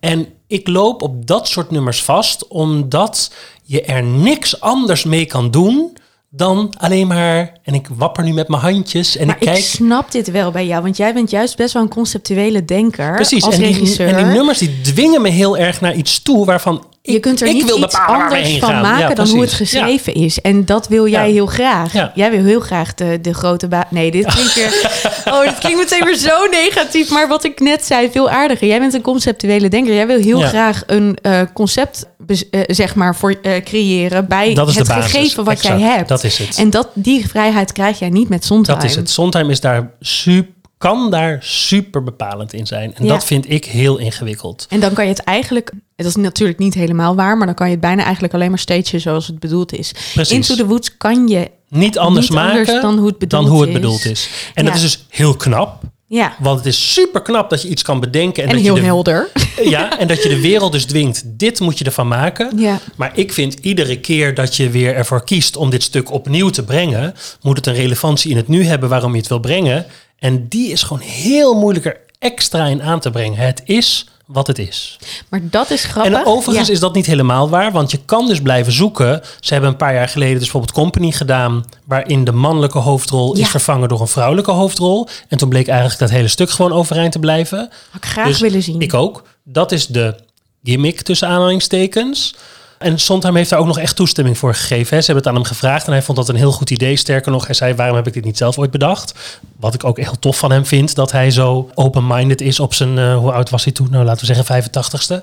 [0.00, 3.30] En ik loop op dat soort nummers vast, omdat
[3.64, 5.96] je er niks anders mee kan doen
[6.34, 7.52] dan alleen maar.
[7.62, 9.58] En ik wapper nu met mijn handjes en Maar ik kijk.
[9.58, 13.14] ik snap dit wel bij jou, want jij bent juist best wel een conceptuele denker
[13.14, 14.08] Precies, als en die, regisseur.
[14.08, 17.52] en die nummers die dwingen me heel erg naar iets toe waarvan je kunt er
[17.52, 18.82] niet iets anders van gaan.
[18.82, 20.40] maken Ja, dan hoe het geschreven is.
[20.40, 21.32] En dat wil jij Ja.
[21.32, 21.92] heel graag.
[22.14, 25.00] Jij wil heel graag de, de grote ba Nee, dit klinkt weer...
[25.24, 27.10] Oh, dit klinkt meteen weer zo negatief.
[27.10, 28.66] Maar wat ik net zei, veel aardiger.
[28.68, 29.94] Jij bent een conceptuele denker.
[29.94, 34.88] Jij wil heel graag een eh, concept eh, zeg maar voor, eh, creëren bij het
[34.88, 36.08] gegeven wat Exact, jij hebt.
[36.08, 36.56] dat is het.
[36.56, 38.78] En dat, die vrijheid krijg jij niet met Sondheim.
[38.78, 39.10] Dat is het.
[39.10, 42.94] Sondheim is daar super, kan daar super bepalend in zijn.
[42.94, 43.12] En Ja.
[43.12, 44.66] dat vind ik heel ingewikkeld.
[44.68, 47.66] En dan kan je het eigenlijk, dat is natuurlijk niet helemaal waar, maar dan kan
[47.66, 49.92] je het bijna eigenlijk alleen maar stagen zoals het bedoeld is.
[50.14, 50.34] Precies.
[50.36, 53.60] Into the Woods kan je, Niet anders Niet maken anders dan hoe het bedoeld hoe
[53.60, 53.74] het is.
[53.74, 54.28] bedoeld is.
[54.54, 55.82] En dat is dus heel knap.
[56.06, 58.42] ja, Want het is super knap dat je iets kan bedenken.
[58.42, 59.30] En, en dat heel je de, helder.
[59.74, 61.22] Ja, en dat je de wereld dus dwingt.
[61.26, 62.58] Dit moet je ervan maken.
[62.58, 62.78] Ja.
[62.96, 66.64] Maar ik vind iedere keer dat je weer ervoor kiest om dit stuk opnieuw te
[66.64, 69.86] brengen, moet het een relevantie in het nu hebben waarom je het wil brengen.
[70.22, 73.38] En die is gewoon heel moeilijker extra in aan te brengen.
[73.38, 74.98] Het is wat het is.
[75.28, 76.12] Maar dat is grappig.
[76.12, 76.72] En overigens Ja.
[76.74, 79.20] is dat niet helemaal waar, want je kan dus blijven zoeken.
[79.40, 83.42] Ze hebben een paar jaar geleden dus bijvoorbeeld Company gedaan, waarin de mannelijke hoofdrol Ja.
[83.42, 85.08] is vervangen door een vrouwelijke hoofdrol.
[85.28, 87.58] En toen bleek eigenlijk dat hele stuk gewoon overeind te blijven.
[87.90, 88.80] Had ik graag Dus willen zien.
[88.80, 89.22] Ik ook.
[89.44, 90.14] Dat is de
[90.62, 92.34] gimmick tussen aanhalingstekens.
[92.82, 94.96] En Sondheim heeft daar ook nog echt toestemming voor gegeven.
[94.96, 95.02] Hè.
[95.02, 96.96] Ze hebben het aan hem gevraagd en hij vond dat een heel goed idee.
[96.96, 99.14] Sterker nog, hij zei, waarom heb ik dit niet zelf ooit bedacht?
[99.56, 102.98] Wat ik ook heel tof van hem vind, dat hij zo open-minded is op zijn,
[102.98, 103.90] eh, hoe oud was hij toen?
[103.90, 105.22] Nou, laten we zeggen 85ste.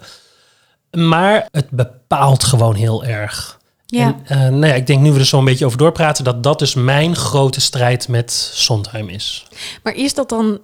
[0.92, 3.60] Maar het bepaalt gewoon heel erg.
[3.86, 4.16] Ja.
[4.24, 6.44] En, eh, nou ja, ik denk nu we er zo een beetje over doorpraten, dat
[6.44, 9.48] dat dus mijn grote strijd met Sondheim is.
[9.84, 10.60] Maar is dat dan,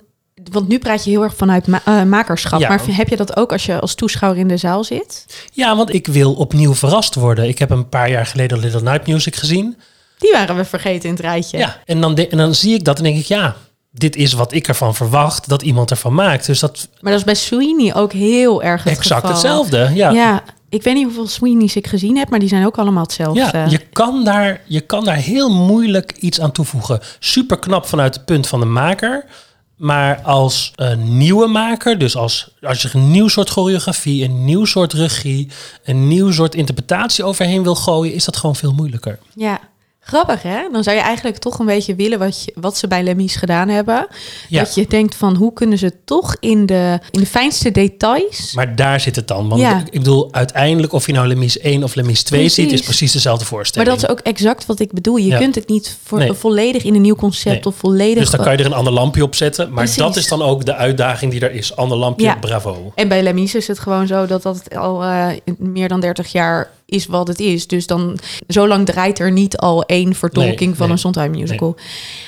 [0.51, 2.67] want nu praat je heel erg vanuit ma- eh, makerschap, Ja.
[2.69, 5.25] maar heb je dat ook als je als toeschouwer in de zaal zit?
[5.53, 7.47] Ja, want ik wil opnieuw verrast worden.
[7.47, 9.77] Ik heb een paar jaar geleden Little Night Music gezien.
[10.17, 11.57] Die waren we vergeten in het rijtje.
[11.57, 13.55] Ja, en dan, en dan zie ik dat en denk ik, ja,
[13.91, 16.45] dit is wat ik ervan verwacht dat iemand ervan maakt.
[16.45, 19.31] Dus dat Maar dat is bij Sweeney ook heel erg het exact geval.
[19.35, 19.91] hetzelfde.
[19.93, 20.09] Ja.
[20.11, 20.43] Ja.
[20.69, 23.39] ik weet niet hoeveel Sweeney's ik gezien heb, maar die zijn ook allemaal hetzelfde.
[23.53, 26.99] Ja, je kan, daar, je kan daar heel moeilijk iets aan toevoegen.
[27.19, 29.25] Super knap vanuit het punt van de maker.
[29.75, 34.65] Maar als een nieuwe maker, dus als, als je een nieuw soort choreografie, een nieuw
[34.65, 35.49] soort regie,
[35.83, 39.19] een nieuw soort interpretatie overheen wil gooien, is dat gewoon veel moeilijker.
[39.35, 39.59] Ja.
[40.07, 40.57] Grappig, hè?
[40.71, 43.67] Dan zou je eigenlijk toch een beetje willen wat, je, wat ze bij Lemmy's gedaan
[43.69, 44.07] hebben.
[44.49, 44.59] Ja.
[44.63, 48.53] Dat je denkt van, hoe kunnen ze toch in de, in de fijnste details...
[48.53, 49.49] Maar daar zit het dan.
[49.49, 49.83] Want Ja.
[49.85, 52.63] ik bedoel, uiteindelijk of je nou Lemies 1 of Lemies 2 Precies.
[52.63, 53.89] ziet, is precies dezelfde Maar voorstelling.
[53.91, 55.15] dat is ook exact wat ik bedoel.
[55.17, 55.37] Je Ja.
[55.37, 56.33] kunt het niet voor, Nee.
[56.33, 57.65] volledig in een nieuw concept Nee.
[57.65, 58.19] of volledig...
[58.23, 59.65] dus dan kan je er een ander lampje op zetten.
[59.67, 59.97] Maar Precies.
[59.97, 61.75] dat is dan ook de uitdaging die er is.
[61.75, 62.35] Ander lampje, Ja.
[62.35, 62.91] bravo.
[62.95, 66.69] En bij Lemmy's is het gewoon zo dat dat al eh, meer dan 30 jaar
[66.85, 67.67] is wat het is.
[67.67, 68.17] Dus dan,
[68.47, 70.91] zo lang draait er niet al één vertolking Nee, van nee.
[70.95, 71.75] een Sondheim musical.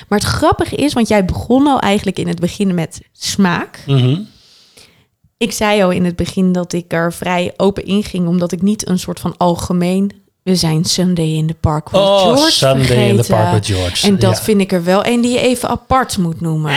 [0.07, 3.79] Maar het grappige is, want jij begon al eigenlijk in het begin met smaak.
[3.87, 4.19] Mhm.
[5.37, 8.61] Ik zei al in het begin dat ik er vrij open in ging, omdat ik
[8.61, 10.11] niet een soort van algemeen...
[10.43, 13.27] We zijn Sunday in the Park with Oh, George Sunday in the.
[13.27, 14.07] Park with George.
[14.07, 14.43] En dat Ja.
[14.43, 16.75] vind ik er wel een die je even apart moet noemen.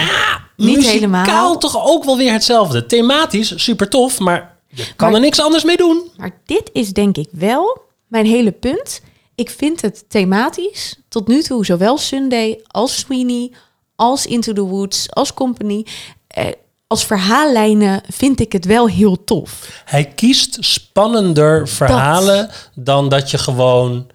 [0.56, 1.58] niet helemaal.
[1.58, 2.86] toch ook wel weer hetzelfde.
[2.86, 6.10] Thematisch super tof, maar je kan Maar- er niks anders mee doen.
[6.16, 9.00] Maar dit is denk ik wel mijn hele punt.
[9.34, 13.52] Ik vind het thematisch tot nu toe, zowel Sunday als Sweeney,
[13.96, 15.86] als Into the Woods, als Company,
[16.26, 16.46] eh,
[16.86, 19.82] als verhaallijnen vind ik het wel heel tof.
[19.84, 24.06] Hij kiest spannender verhalen dan dat je gewoon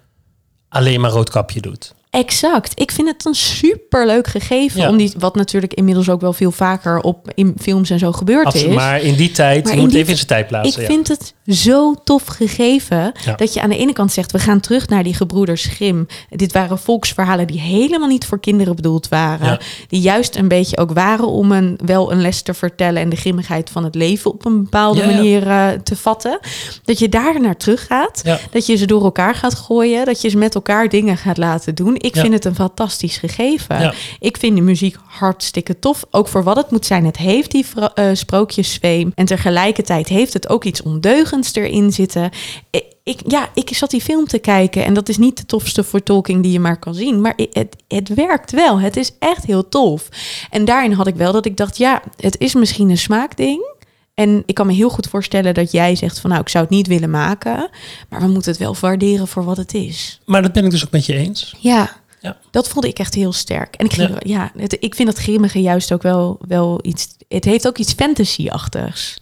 [0.68, 1.94] alleen maar roodkapje doet.
[2.16, 2.80] Exact.
[2.80, 4.80] Ik vind het een superleuk gegeven.
[4.80, 4.88] Ja.
[4.88, 8.46] Om die, wat natuurlijk inmiddels ook wel veel vaker op in films en zo gebeurd
[8.46, 8.74] Absoluut, is.
[8.74, 10.82] maar in die tijd, Maar je in moet die- even in zijn tijd plaatsen.
[10.82, 10.94] Ik ja.
[10.94, 13.34] vind het zo tof gegeven Ja.
[13.34, 16.06] dat je aan de ene kant zegt: we gaan terug naar die gebroeders Grimm.
[16.30, 20.92] Dit waren volksverhalen die helemaal niet voor kinderen bedoeld waren, die juist een beetje ook
[20.92, 24.44] waren om een wel een les te vertellen en de grimmigheid van het leven op
[24.44, 26.38] een bepaalde manier eh, te vatten.
[26.84, 30.28] Dat je daar naar terug gaat, dat je ze door elkaar gaat gooien, dat je
[30.28, 31.96] ze met elkaar dingen gaat laten doen.
[32.06, 32.20] Ik Ja.
[32.20, 33.80] vind het een fantastisch gegeven.
[33.80, 33.94] Ja.
[34.20, 36.04] Ik vind de muziek hartstikke tof.
[36.10, 37.04] Ook voor wat het moet zijn.
[37.04, 39.12] Het heeft die vro- eh, sprookjesfeem.
[39.14, 42.30] En tegelijkertijd heeft het ook iets ondeugends erin zitten.
[42.70, 44.84] Ik, ik- ja, ik zat die film te kijken.
[44.84, 47.20] En dat is niet de tofste vertolking die je maar kan zien.
[47.20, 48.80] Maar het, het werkt wel.
[48.80, 50.08] Het is echt heel tof.
[50.50, 51.76] En daarin had ik wel dat ik dacht...
[51.76, 53.74] Ja, het is misschien een smaakding.
[54.16, 56.30] En ik kan me heel goed voorstellen dat jij zegt van...
[56.30, 57.68] nou, ik zou het niet willen maken.
[58.08, 60.20] Maar we moeten het wel waarderen voor wat het is.
[60.24, 61.54] Maar dat ben ik dus ook met je eens.
[61.60, 62.36] Ja, Ja.
[62.50, 63.74] dat voelde ik echt heel sterk.
[63.74, 64.50] En ik, ging, Ja.
[64.54, 64.60] ja.
[64.62, 67.08] het, ik vind dat grimmige juist ook wel, wel iets...
[67.28, 69.18] Het heeft ook iets fantasy-achtigs.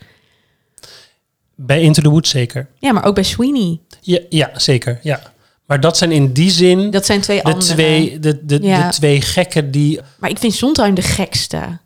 [1.55, 2.69] Bij Into the Woods zeker.
[2.79, 3.81] Ja, maar ook bij Sweeney.
[4.01, 4.99] Ja, ja zeker.
[5.03, 5.33] Ja.
[5.67, 7.73] Maar dat zijn in die zin Dat zijn twee de, andere.
[7.73, 8.87] twee, de, de, Ja.
[8.89, 10.01] de twee gekken die...
[10.19, 11.79] Maar ik vind Sondheim de gekste.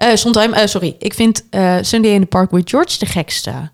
[0.00, 0.96] Eh Sondheim, eh, sorry.
[0.98, 3.70] Ik vind eh, Sunday in the Park with George de gekste.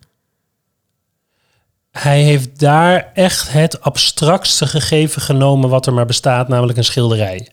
[1.90, 7.48] Hij heeft daar echt het abstractste gegeven genomen wat er maar bestaat, namelijk een schilderij.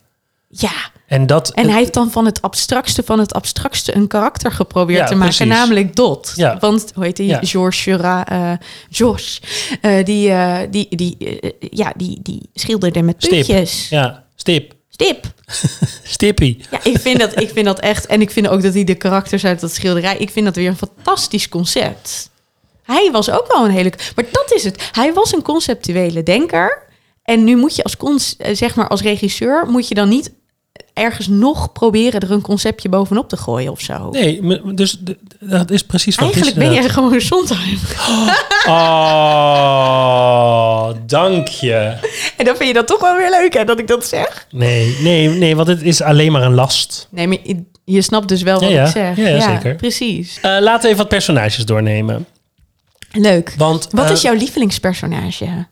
[0.48, 0.72] Ja,
[1.08, 1.52] En dat...
[1.52, 5.16] en hij heeft dan van het abstractste van het abstractste een karakter geprobeerd Ja, te
[5.16, 5.54] maken, precies.
[5.56, 6.32] namelijk Dot.
[6.36, 6.58] Ja.
[6.60, 7.28] Want hoe heet die?
[7.28, 7.40] Ja.
[7.42, 8.52] Georges Seurat, eh
[8.90, 9.42] Georges,
[9.82, 10.34] eh, die,
[10.70, 11.18] die, die,
[11.60, 13.32] ja, die, die schilderde met Stip.
[13.32, 13.90] puntjes.
[13.90, 14.74] Ja, stip.
[14.94, 15.26] Stip.
[16.04, 16.66] Stippie.
[16.72, 18.06] Ja, ik vind, dat, ik vind dat echt.
[18.06, 20.18] En ik vind ook dat hij de karakters uit dat schilderij.
[20.18, 22.30] Ik vind dat weer een fantastisch concept.
[22.84, 23.94] Hij was ook wel een hele.
[24.16, 24.90] Maar dat is het.
[24.92, 26.88] Hij was een conceptuele denker.
[27.24, 29.66] En nu moet je als, eh, zeg maar als regisseur.
[29.68, 30.32] moet je dan niet
[30.94, 34.10] ergens nog proberen er een conceptje bovenop te gooien of zo.
[34.10, 34.42] Nee,
[34.76, 34.98] dus
[35.40, 37.04] dat is precies wat Eigenlijk is ben je inderdaad.
[37.04, 37.78] gewoon Sondheim.
[38.68, 41.94] Oh, dank je.
[42.38, 44.48] En dan vind je dat toch wel weer leuk, hè, dat ik dat zeg?
[44.52, 47.08] Nee, nee, nee, want het is alleen maar een last.
[47.12, 47.38] Nee, maar
[47.86, 48.86] je, snapt dus wel wat Ja, ja.
[48.86, 49.18] ik zeg.
[49.18, 49.76] Ja, ja, zeker.
[49.76, 50.40] Precies.
[50.42, 52.26] Eh, laten we even wat personages doornemen.
[53.12, 53.54] Leuk.
[53.58, 55.66] Want Wat eh, is jouw lievelingspersonage?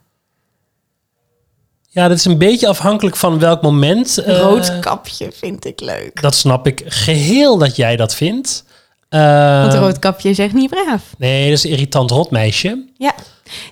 [1.94, 4.18] Ja, dat is een beetje afhankelijk van welk moment.
[4.18, 6.22] eh, Roodkapje vind ik leuk.
[6.22, 8.64] Dat snap ik geheel dat jij dat vindt.
[9.10, 11.02] Eh, Want Roodkapje is echt niet braaf.
[11.18, 12.86] nee, dat is een irritant rotmeisje.
[12.98, 13.14] Ja.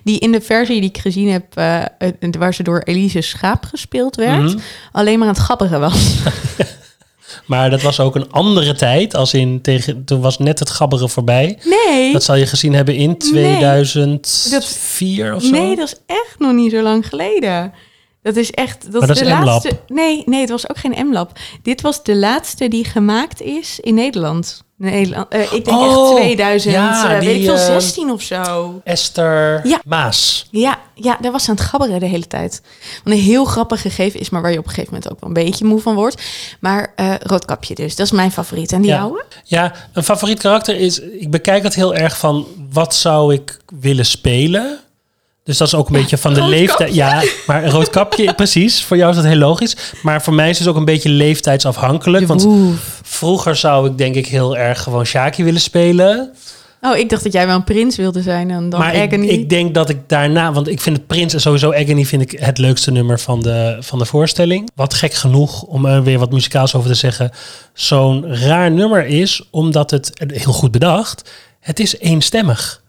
[0.04, 1.82] Die in de versie die ik gezien heb, eh,
[2.38, 4.58] waar ze door Elise Schaap gespeeld werd, Mhm.
[4.92, 5.94] alleen maar aan het grappige was.
[7.46, 9.14] Maar dat was ook een andere tijd.
[9.14, 11.58] Als in tegen, toen was net het gabberen voorbij.
[11.64, 15.50] Nee, Dat zal je gezien hebben in 2004 of zo.
[15.50, 17.72] nee, dat is echt nog niet zo lang geleden.
[18.22, 18.92] Dat is echt.
[18.92, 19.44] Dat, Maar de is M-Lab.
[19.44, 19.78] laatste.
[19.86, 21.38] Nee, nee, het was ook geen M-lab.
[21.62, 24.62] Dit was de laatste die gemaakt is in Nederland.
[24.76, 25.28] Nederland.
[25.28, 28.80] eh, ik denk Oh, echt 2000, ja, eh, weet ik veel, eh, 16 of zo.
[28.84, 29.80] Esther Ja.
[29.84, 30.46] Maas.
[30.50, 32.62] Ja, ja, daar was ze aan het gabberen de hele tijd.
[33.04, 35.28] Wat een heel grappig gegeven is, maar waar je op een gegeven moment ook wel
[35.28, 36.22] een beetje moe van wordt.
[36.60, 38.72] Maar eh Roodkapje dus, dat is mijn favoriet.
[38.72, 38.96] En die Ja.
[38.96, 39.24] jouwe?
[39.44, 40.98] Ja, een favoriet karakter is...
[41.00, 42.46] Ik bekijk het heel erg van...
[42.72, 44.78] Wat zou ik willen spelen?
[45.50, 46.94] Dus dat is ook een beetje van de leeftijd.
[46.94, 48.84] Ja, maar een rood kapje, precies.
[48.84, 49.76] Voor jou is dat heel logisch.
[50.02, 52.26] Maar voor mij is het ook een beetje leeftijdsafhankelijk.
[52.26, 52.48] Want
[53.02, 56.32] vroeger zou ik denk ik heel erg gewoon Shaki willen spelen.
[56.80, 59.26] Oh, ik dacht dat jij wel een prins wilde zijn en dan maar ik, Agony.
[59.26, 60.52] ik denk dat ik daarna...
[60.52, 63.76] Want ik vind het Prins en sowieso Agony vind ik het leukste nummer van de,
[63.80, 64.70] van de voorstelling.
[64.74, 67.30] Wat gek genoeg, om er weer wat muzikaals over te zeggen...
[67.72, 70.12] zo'n raar nummer is, omdat het...
[70.26, 71.30] Heel goed bedacht.
[71.60, 72.82] Het is eenstemmig.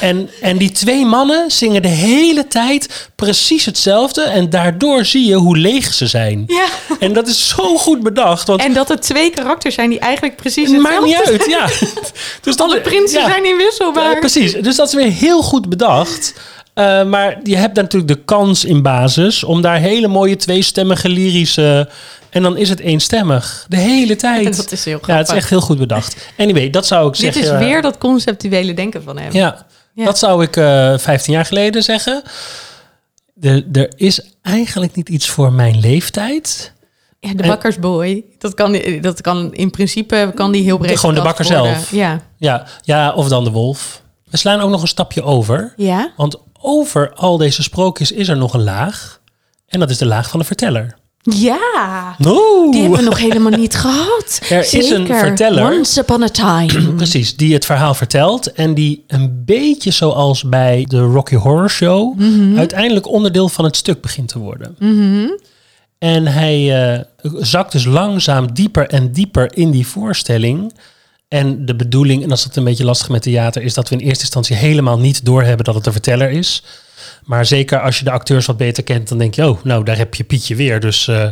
[0.00, 4.22] En, en die twee mannen zingen de hele tijd precies hetzelfde.
[4.22, 6.44] En daardoor zie je hoe leeg ze zijn.
[6.46, 6.66] Ja,
[6.98, 8.46] En dat is zo goed bedacht.
[8.46, 11.50] Want en dat het twee karakters zijn die eigenlijk precies het maakt hetzelfde niet uit,
[11.50, 11.66] ja.
[12.42, 13.28] Dus dat Alle prinsen ja.
[13.28, 14.12] zijn inwisselbaar.
[14.12, 14.52] Ja, precies.
[14.52, 16.34] Dus dat is weer heel goed bedacht.
[16.74, 21.88] Eh, maar je hebt natuurlijk de kans in basis om daar hele mooie tweestemmige lyrische...
[22.36, 23.66] En dan is het eenstemmig.
[23.68, 24.56] De hele tijd.
[24.56, 26.16] Dat is heel ja, het is echt heel goed bedacht.
[26.36, 27.42] Anyway, dat zou ik Dit zeggen.
[27.42, 29.32] is eh, weer dat conceptuele denken van hem.
[29.32, 30.04] Ja, Ja.
[30.04, 32.22] dat zou ik eh 15 jaar geleden zeggen.
[33.40, 36.72] Er, er is eigenlijk niet iets voor mijn leeftijd.
[37.20, 38.24] Ja, de bakkersboy.
[38.38, 40.98] Dat kan, dat kan in principe kan die heel breed.
[40.98, 41.72] Gewoon de bakker worden.
[41.74, 41.90] zelf.
[41.90, 42.20] Ja.
[42.36, 44.02] Ja, ja, of dan de wolf.
[44.30, 45.72] We slaan ook nog een stapje over.
[45.76, 46.12] Ja.
[46.16, 49.20] Want over al deze sprookjes is er nog een laag.
[49.66, 50.96] En dat is de laag van de verteller.
[51.30, 52.14] Ja.
[52.70, 54.40] Die hebben we nog helemaal niet gehad.
[54.48, 55.72] Er is een verteller.
[55.72, 56.92] Once upon a time.
[56.96, 58.52] Precies, die het verhaal vertelt.
[58.52, 62.18] En die een beetje zoals bij de Rocky Horror Show...
[62.18, 62.58] Mhm.
[62.58, 64.76] uiteindelijk onderdeel van het stuk begint te worden.
[65.98, 67.00] En hij eh,
[67.40, 70.72] zakt dus langzaam dieper en dieper in die voorstelling.
[71.28, 73.62] En de bedoeling, en dat is het een beetje lastig met theater...
[73.62, 76.62] is dat we in eerste instantie helemaal niet doorhebben dat het de verteller is.
[77.26, 79.08] Maar zeker als je de acteurs wat beter kent...
[79.08, 80.80] dan denk je, oh, nou, daar heb je Pietje weer.
[80.80, 81.30] Dus, eh,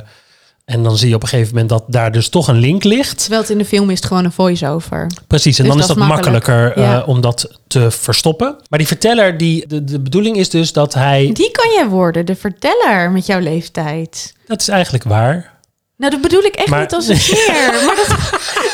[0.64, 3.18] en dan zie je op een gegeven moment dat daar dus toch een link ligt...
[3.18, 5.06] Terwijl het in de film is het gewoon een voice-over.
[5.26, 7.02] Precies, en Dus dan is dat is makkelijker eh, Ja.
[7.02, 8.56] om dat te verstoppen.
[8.68, 11.30] Maar die verteller, die, de, de bedoeling is dus dat hij...
[11.32, 14.34] Die kan jij worden, de verteller met jouw leeftijd.
[14.46, 15.52] Dat is eigenlijk waar.
[15.96, 17.72] Nou, dat bedoel ik echt Maar- niet als een keer.
[17.86, 18.08] Maar dat,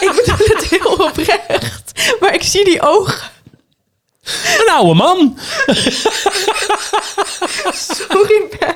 [0.01, 2.17] ik bedoel het heel oprecht.
[2.21, 3.29] Maar ik zie die ogen.
[4.59, 5.39] Een oude man!
[7.73, 8.75] Sorry, Ben.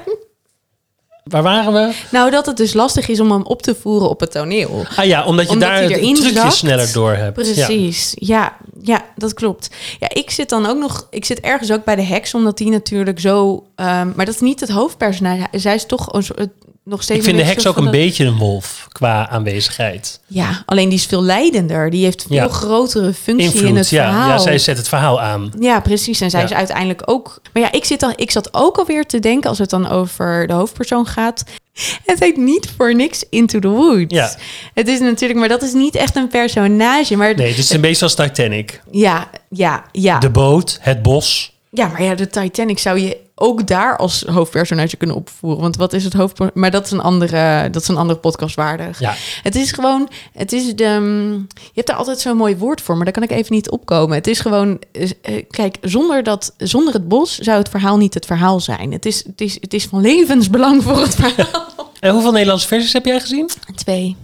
[1.35, 1.95] Waar waren we?
[2.11, 4.85] Nou, dat het dus lastig is om hem op te voeren op het toneel.
[4.97, 6.53] Ah ja, omdat je Omdat daar het erin trucje zakt.
[6.55, 7.35] sneller door hebt.
[7.35, 8.13] Precies.
[8.15, 8.57] Ja.
[8.83, 9.71] ja, dat klopt.
[10.01, 11.07] Ja, ik zit dan ook nog...
[11.11, 13.65] Ik zit ergens ook bij de heks, omdat die natuurlijk zo...
[13.75, 15.47] ehm, maar dat is niet het hoofdpersonage.
[15.53, 16.49] Zij is toch een soort,
[16.85, 17.19] nog steeds...
[17.19, 20.21] Ik vind de heks ook een beetje een wolf qua aanwezigheid.
[20.27, 21.91] Ja, alleen die is veel leidender.
[21.91, 22.49] Die heeft veel Ja.
[22.49, 24.05] grotere functie in het ja.
[24.11, 24.29] verhaal.
[24.29, 24.39] ja.
[24.39, 25.53] Zij zet het verhaal aan.
[25.61, 26.21] Ja, precies.
[26.21, 26.47] En zij Ja.
[26.47, 27.41] is uiteindelijk ook.
[27.53, 30.47] Maar ja, ik, zit dan, ik zat ook alweer te denken als het dan over
[30.47, 31.45] de hoofdpersoon gaat.
[32.05, 34.15] Het heet niet voor niks Into the Woods.
[34.15, 34.35] Ja.
[34.75, 37.17] Het is natuurlijk, maar dat is niet echt een personage.
[37.17, 38.83] Maar Nee, het is een beetje zoals Titanic.
[38.91, 40.19] ja, ja, ja.
[40.19, 41.53] De boot, het bos.
[41.75, 45.61] Ja, maar ja, de Titanic zou je ook daar als hoofdpersonage kunnen opvoeren.
[45.61, 46.59] Want wat is het hoofdpersonage?
[46.59, 48.99] Maar dat is een andere, dat is een andere podcast waardig.
[49.01, 49.15] Ja.
[49.43, 52.95] Het is gewoon, het is de, mm, je hebt daar altijd zo'n mooi woord voor,
[52.95, 54.17] maar daar kan ik even niet opkomen.
[54.17, 58.15] Het is gewoon, eh, eh, kijk, zonder dat, zonder het bos zou het verhaal niet
[58.15, 58.93] het verhaal zijn.
[58.93, 61.63] Het is, het is, het is van levensbelang voor het verhaal.
[62.01, 63.51] En hoeveel Nederlandse versies heb jij gezien?
[63.75, 64.17] Twee.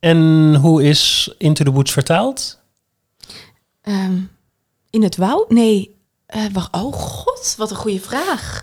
[0.00, 2.58] En hoe is Into the Woods vertaald?
[3.82, 4.16] Ehm,
[4.90, 5.50] in het woud?
[5.50, 5.99] Nee.
[6.30, 8.62] Eh, wacht, oh god, wat een goede vraag.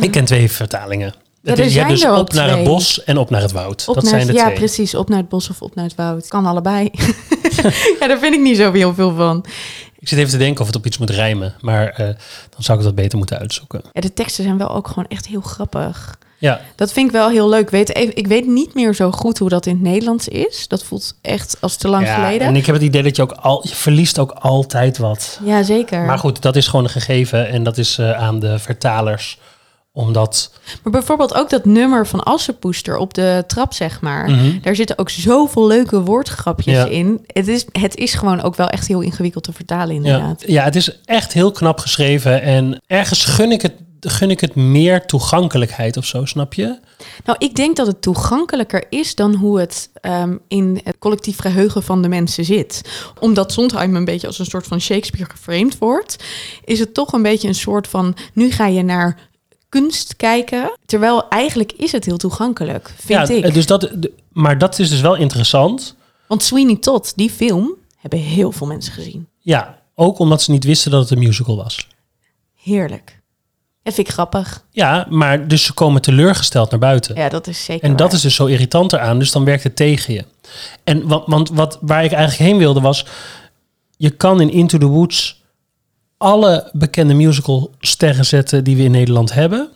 [0.00, 1.14] Ik ken twee vertalingen.
[1.42, 3.88] Ja, er je hebt dus er op naar het bos en op naar het woud.
[3.88, 4.54] Op dat naar, zijn de ja, twee.
[4.54, 4.94] precies.
[4.94, 6.28] Op naar het bos of op naar het woud.
[6.28, 6.90] Kan allebei.
[8.00, 9.44] ja, daar vind ik niet zo heel veel van.
[9.98, 11.54] Ik zit even te denken of het op iets moet rijmen.
[11.60, 12.06] Maar eh,
[12.50, 13.82] dan zou ik dat beter moeten uitzoeken.
[13.92, 16.18] Ja, de teksten zijn wel ook gewoon echt heel grappig.
[16.40, 17.70] Ja, Dat vind ik wel heel leuk.
[17.70, 20.68] Weet, ik weet niet meer zo goed hoe dat in het Nederlands is.
[20.68, 22.46] Dat voelt echt als te lang ja geleden.
[22.46, 23.60] en ik heb het idee dat je ook al...
[23.68, 25.40] Je verliest ook altijd wat.
[25.44, 26.00] Ja, zeker.
[26.04, 27.48] Maar goed, dat is gewoon een gegeven.
[27.48, 29.38] En dat is eh, aan de vertalers.
[29.92, 30.52] Omdat...
[30.82, 34.30] Maar bijvoorbeeld ook dat nummer van Assepoester op de trap, zeg maar.
[34.30, 34.58] Mhm.
[34.62, 36.84] Daar zitten ook zoveel leuke woordgrapjes Ja.
[36.86, 37.24] in.
[37.26, 40.44] Het is, het is gewoon ook wel echt heel ingewikkeld te vertalen, Ja, inderdaad.
[40.46, 42.42] ja, het is echt heel knap geschreven.
[42.42, 46.78] En ergens gun ik het, gun ik het meer toegankelijkheid of zo, snap je?
[47.24, 51.82] Nou, ik denk dat het toegankelijker is dan hoe het ehm, in het collectief geheugen
[51.82, 52.82] van de mensen zit.
[53.20, 56.24] Omdat Sondheim een beetje als een soort van Shakespeare geframed wordt,
[56.64, 59.28] is het toch een beetje een soort van: nu ga je naar
[59.68, 60.72] kunst kijken.
[60.86, 63.54] Terwijl eigenlijk is het heel toegankelijk, vind ja, ik.
[63.54, 63.90] Dus dat,
[64.32, 65.96] maar dat is dus wel interessant.
[66.26, 69.28] Want Sweeney Todd, die film, hebben heel veel mensen gezien.
[69.38, 71.88] Ja, ook omdat ze niet wisten dat het een musical was.
[72.54, 73.17] Heerlijk.
[73.88, 74.64] Dat vind ik grappig.
[74.70, 77.14] Ja, maar dus ze komen teleurgesteld naar buiten.
[77.16, 78.16] Ja, dat is zeker En dat waar.
[78.16, 80.24] is dus zo irritant eraan, dus dan werkt het tegen je.
[80.84, 83.06] En wat, want wat, waar ik eigenlijk heen wilde was,
[83.96, 85.42] je kan in Into the Woods
[86.16, 89.68] alle bekende musicalsterren zetten die we in Nederland hebben.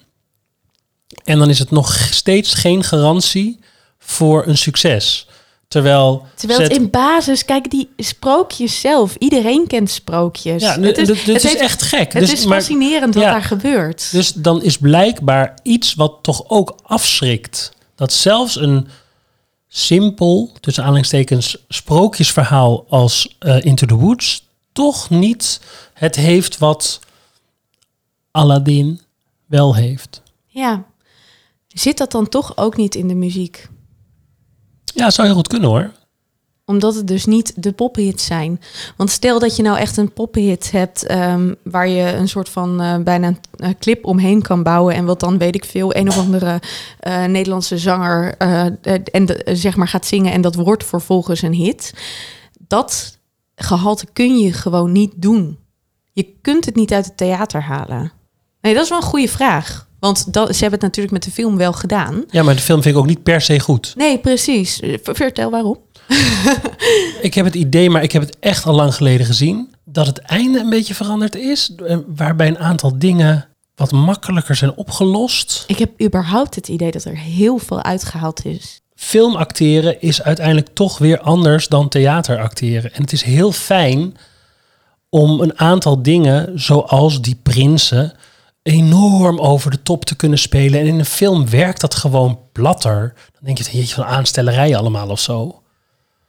[1.25, 3.61] En dan is het nog steeds geen garantie
[3.98, 5.27] voor een succes.
[5.73, 9.15] Terwijl, Terwijl zet- het in basis, kijk, die sprookjes zelf.
[9.19, 10.63] Iedereen kent sprookjes.
[10.63, 12.13] ja, het dit is, het is heeft- echt gek.
[12.13, 13.31] Het dus, is maar- fascinerend wat ja.
[13.31, 14.13] daar gebeurt.
[14.13, 17.73] Dus dan is blijkbaar iets wat toch ook afschrikt.
[17.95, 18.89] Dat zelfs een
[19.69, 24.47] simpel, tussen aanhalingstekens, sprookjesverhaal als eh, Into the Woods...
[24.73, 25.61] toch niet
[25.95, 27.01] het heeft wat
[28.31, 29.01] Aladdin
[29.47, 30.23] wel heeft.
[30.47, 30.85] Ja.
[31.69, 33.69] Zit dat dan toch ook niet in de muziek?
[35.03, 35.91] Ja, zou heel goed kunnen hoor.
[36.65, 38.61] Omdat het dus niet de pophits zijn.
[38.97, 41.07] Want stel dat je nou echt een pophit hebt...
[41.07, 44.95] ehm, waar je een soort van eh, bijna een clip omheen kan bouwen...
[44.95, 46.61] en wat dan, weet ik veel, een of andere
[47.01, 48.35] eh, Nederlandse zanger...
[48.37, 48.65] eh,
[49.12, 51.95] en de- zeg maar gaat zingen en dat wordt vervolgens een hit.
[52.69, 53.19] Dat
[53.55, 55.59] gehalte kun je gewoon niet doen.
[56.12, 58.12] Je kunt het niet uit het theater halen.
[58.61, 59.88] Nee, dat is wel een goede vraag.
[60.03, 62.25] Want dat, ze hebben het natuurlijk met de film wel gedaan.
[62.31, 63.93] Ja, maar de film vind ik ook niet per se goed.
[63.97, 64.81] Nee, precies.
[65.03, 65.79] Vertel waarom.
[67.21, 69.75] Ik heb het idee, maar ik heb het echt al lang geleden gezien...
[69.85, 71.75] dat het einde een beetje veranderd is.
[72.07, 75.65] Waarbij een aantal dingen wat makkelijker zijn opgelost.
[75.67, 78.81] Ik heb überhaupt het idee dat er heel veel uitgehaald is.
[78.95, 82.95] film acteren is uiteindelijk toch weer anders dan theater acteren.
[82.95, 84.17] En het is heel fijn
[85.09, 88.12] om een aantal dingen, zoals die prinsen,
[88.62, 90.81] enorm over de top te kunnen spelen.
[90.81, 93.12] En in een film werkt dat gewoon platter.
[93.33, 95.62] Dan denk je, jeetje, van aanstellerij allemaal of zo.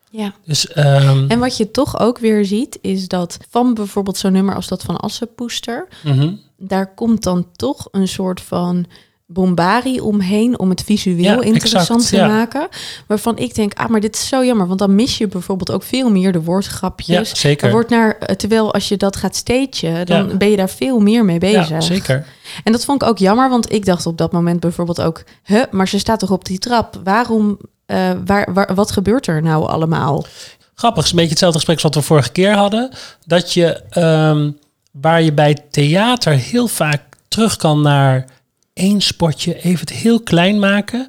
[0.09, 0.33] Ja.
[0.45, 4.55] Dus ehm, En wat je toch ook weer ziet, is dat van bijvoorbeeld zo'n nummer
[4.55, 6.33] als dat van Assepoester, mhm.
[6.57, 8.85] daar komt dan toch een soort van
[9.25, 12.27] bombarie omheen om het visueel Ja, interessant exact, te ja.
[12.27, 12.67] maken.
[13.07, 15.83] Waarvan ik denk, ah, maar dit is zo jammer, want dan mis je bijvoorbeeld ook
[15.83, 17.29] veel meer de woordgrapjes.
[17.29, 17.65] Ja, zeker.
[17.67, 20.35] Er wordt naar, eh, terwijl als je dat gaat stagen, dan Ja.
[20.37, 21.69] ben je daar veel meer mee bezig.
[21.69, 22.25] ja, zeker.
[22.63, 25.23] En dat vond ik ook jammer, want ik dacht op dat moment bijvoorbeeld ook...
[25.43, 26.99] Huh, maar ze staat toch op die trap?
[27.03, 30.25] Waarom, eh, waar, waar, wat gebeurt er nou allemaal?
[30.75, 32.89] Grappig, is een beetje hetzelfde gesprek als wat we vorige keer hadden.
[33.25, 34.51] Dat je, ehm,
[34.91, 38.25] waar je bij theater heel vaak terug kan naar
[38.73, 41.07] één spotje, even het heel klein maken.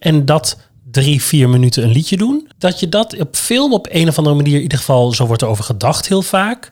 [0.00, 0.58] En dat
[0.90, 2.48] drie, vier minuten een liedje doen.
[2.58, 5.42] Dat je dat op film op een of andere manier, in ieder geval, zo wordt
[5.42, 6.70] er over gedacht heel vaak.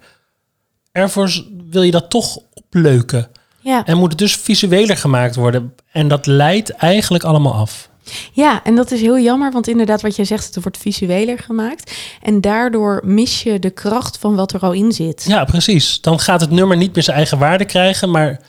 [0.93, 3.29] Ervoor wil je dat toch opleuken.
[3.61, 3.85] Ja.
[3.85, 5.75] En moet het dus visueler gemaakt worden.
[5.93, 7.89] En dat leidt eigenlijk allemaal af.
[8.33, 11.97] ja, en dat is heel jammer, want inderdaad wat jij zegt, het wordt visueler gemaakt.
[12.23, 15.25] En daardoor mis je de kracht van wat er al in zit.
[15.29, 16.01] Ja, precies.
[16.01, 18.41] Dan gaat het nummer niet meer zijn eigen waarde krijgen, maar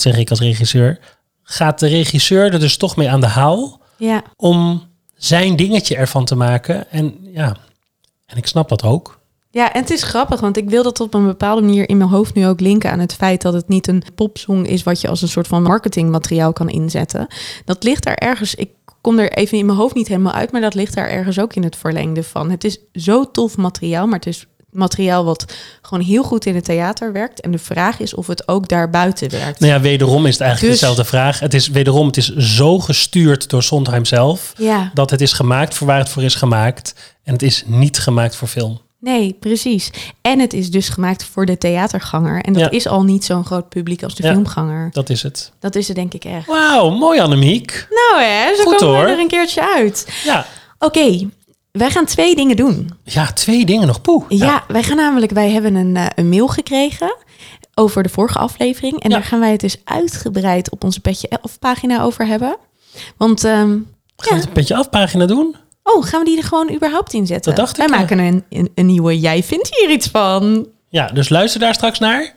[0.00, 0.98] zeg ik als regisseur,
[1.42, 4.82] gaat de regisseur er dus toch mee aan de haal Ja, om
[5.14, 6.90] zijn dingetje ervan te maken.
[6.90, 7.56] En ja,
[8.26, 9.20] en ik snap dat ook.
[9.50, 12.10] Ja, en het is grappig, want ik wil dat op een bepaalde manier in mijn
[12.10, 15.08] hoofd nu ook linken aan het feit dat het niet een popsong is wat je
[15.08, 17.26] als een soort van marketingmateriaal kan inzetten.
[17.64, 20.60] Dat ligt daar ergens, ik kom er even in mijn hoofd niet helemaal uit, maar
[20.60, 22.50] dat ligt daar ergens ook in het verlengde van.
[22.50, 25.44] Het is zo tof materiaal, maar het is materiaal wat
[25.82, 27.40] gewoon heel goed in het theater werkt.
[27.40, 29.60] En de vraag is of het ook daar buiten werkt.
[29.60, 31.40] Nou ja, wederom is het eigenlijk Dus- dezelfde vraag.
[31.40, 35.74] Het is wederom, het is zo gestuurd door Sondheim zelf, Ja, dat het is gemaakt
[35.74, 36.94] voor waar het voor is gemaakt.
[37.24, 38.80] En het is niet gemaakt voor film.
[38.98, 39.90] nee, precies.
[40.20, 42.40] En het is dus gemaakt voor de theaterganger.
[42.42, 42.70] En dat Ja.
[42.70, 44.32] is al niet zo'n groot publiek als de Ja.
[44.32, 44.88] filmganger.
[44.92, 45.52] Dat is het.
[45.60, 46.46] Dat is het denk ik echt.
[46.46, 47.86] Wauw, mooi Annemiek.
[47.90, 49.04] Nou hè, zo Goed, komen hoor.
[49.04, 50.08] we er een keertje uit.
[50.24, 50.46] Ja.
[50.78, 51.28] Oké,
[51.72, 52.90] wij gaan twee dingen doen.
[53.04, 54.00] ja, twee dingen nog.
[54.00, 54.24] Poeh.
[54.28, 57.16] Ja, wij gaan namelijk, wij hebben een, eh, een mail gekregen
[57.74, 59.00] over de vorige aflevering.
[59.02, 59.16] En Ja.
[59.16, 62.56] daar gaan wij het dus uitgebreid op onze Petje Elf pagina over hebben.
[63.16, 63.84] Want, ehm, Gaan
[64.16, 65.56] we het een beetje afpagina doen?
[65.82, 67.54] oh, gaan we die er gewoon überhaupt in zetten?
[67.54, 67.98] Dat dacht wij ik, ja.
[67.98, 70.66] maken een, een, een nieuwe Jij vindt hier iets van.
[70.88, 72.34] Ja, dus luister daar straks naar.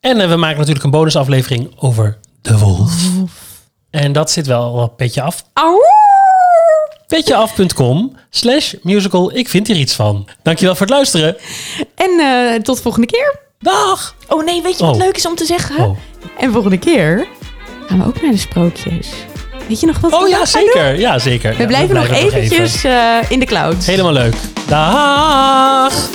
[0.00, 2.92] En eh, we maken natuurlijk een bonusaflevering over de wolf.
[3.90, 5.44] En dat zit wel op petje af.
[5.52, 5.78] Auw!
[7.14, 9.36] petjeaf.com slash musical.
[9.36, 10.28] Ik vind hier iets van.
[10.42, 11.36] Dankjewel voor het luisteren.
[11.94, 13.38] En eh, tot volgende keer.
[13.58, 14.14] Dag!
[14.28, 15.00] Oh nee, weet je wat oh.
[15.00, 15.84] leuk is om te zeggen?
[15.84, 15.98] Oh.
[16.38, 17.26] En volgende keer
[17.86, 19.08] gaan we ook naar de sprookjes.
[19.68, 20.12] Weet je nog wat?
[20.12, 20.98] Oh ja zeker.
[20.98, 21.56] ja, zeker.
[21.56, 23.84] We blijven, nog eventjes eh, in de cloud.
[23.84, 24.34] Helemaal leuk.
[24.66, 26.08] Dag!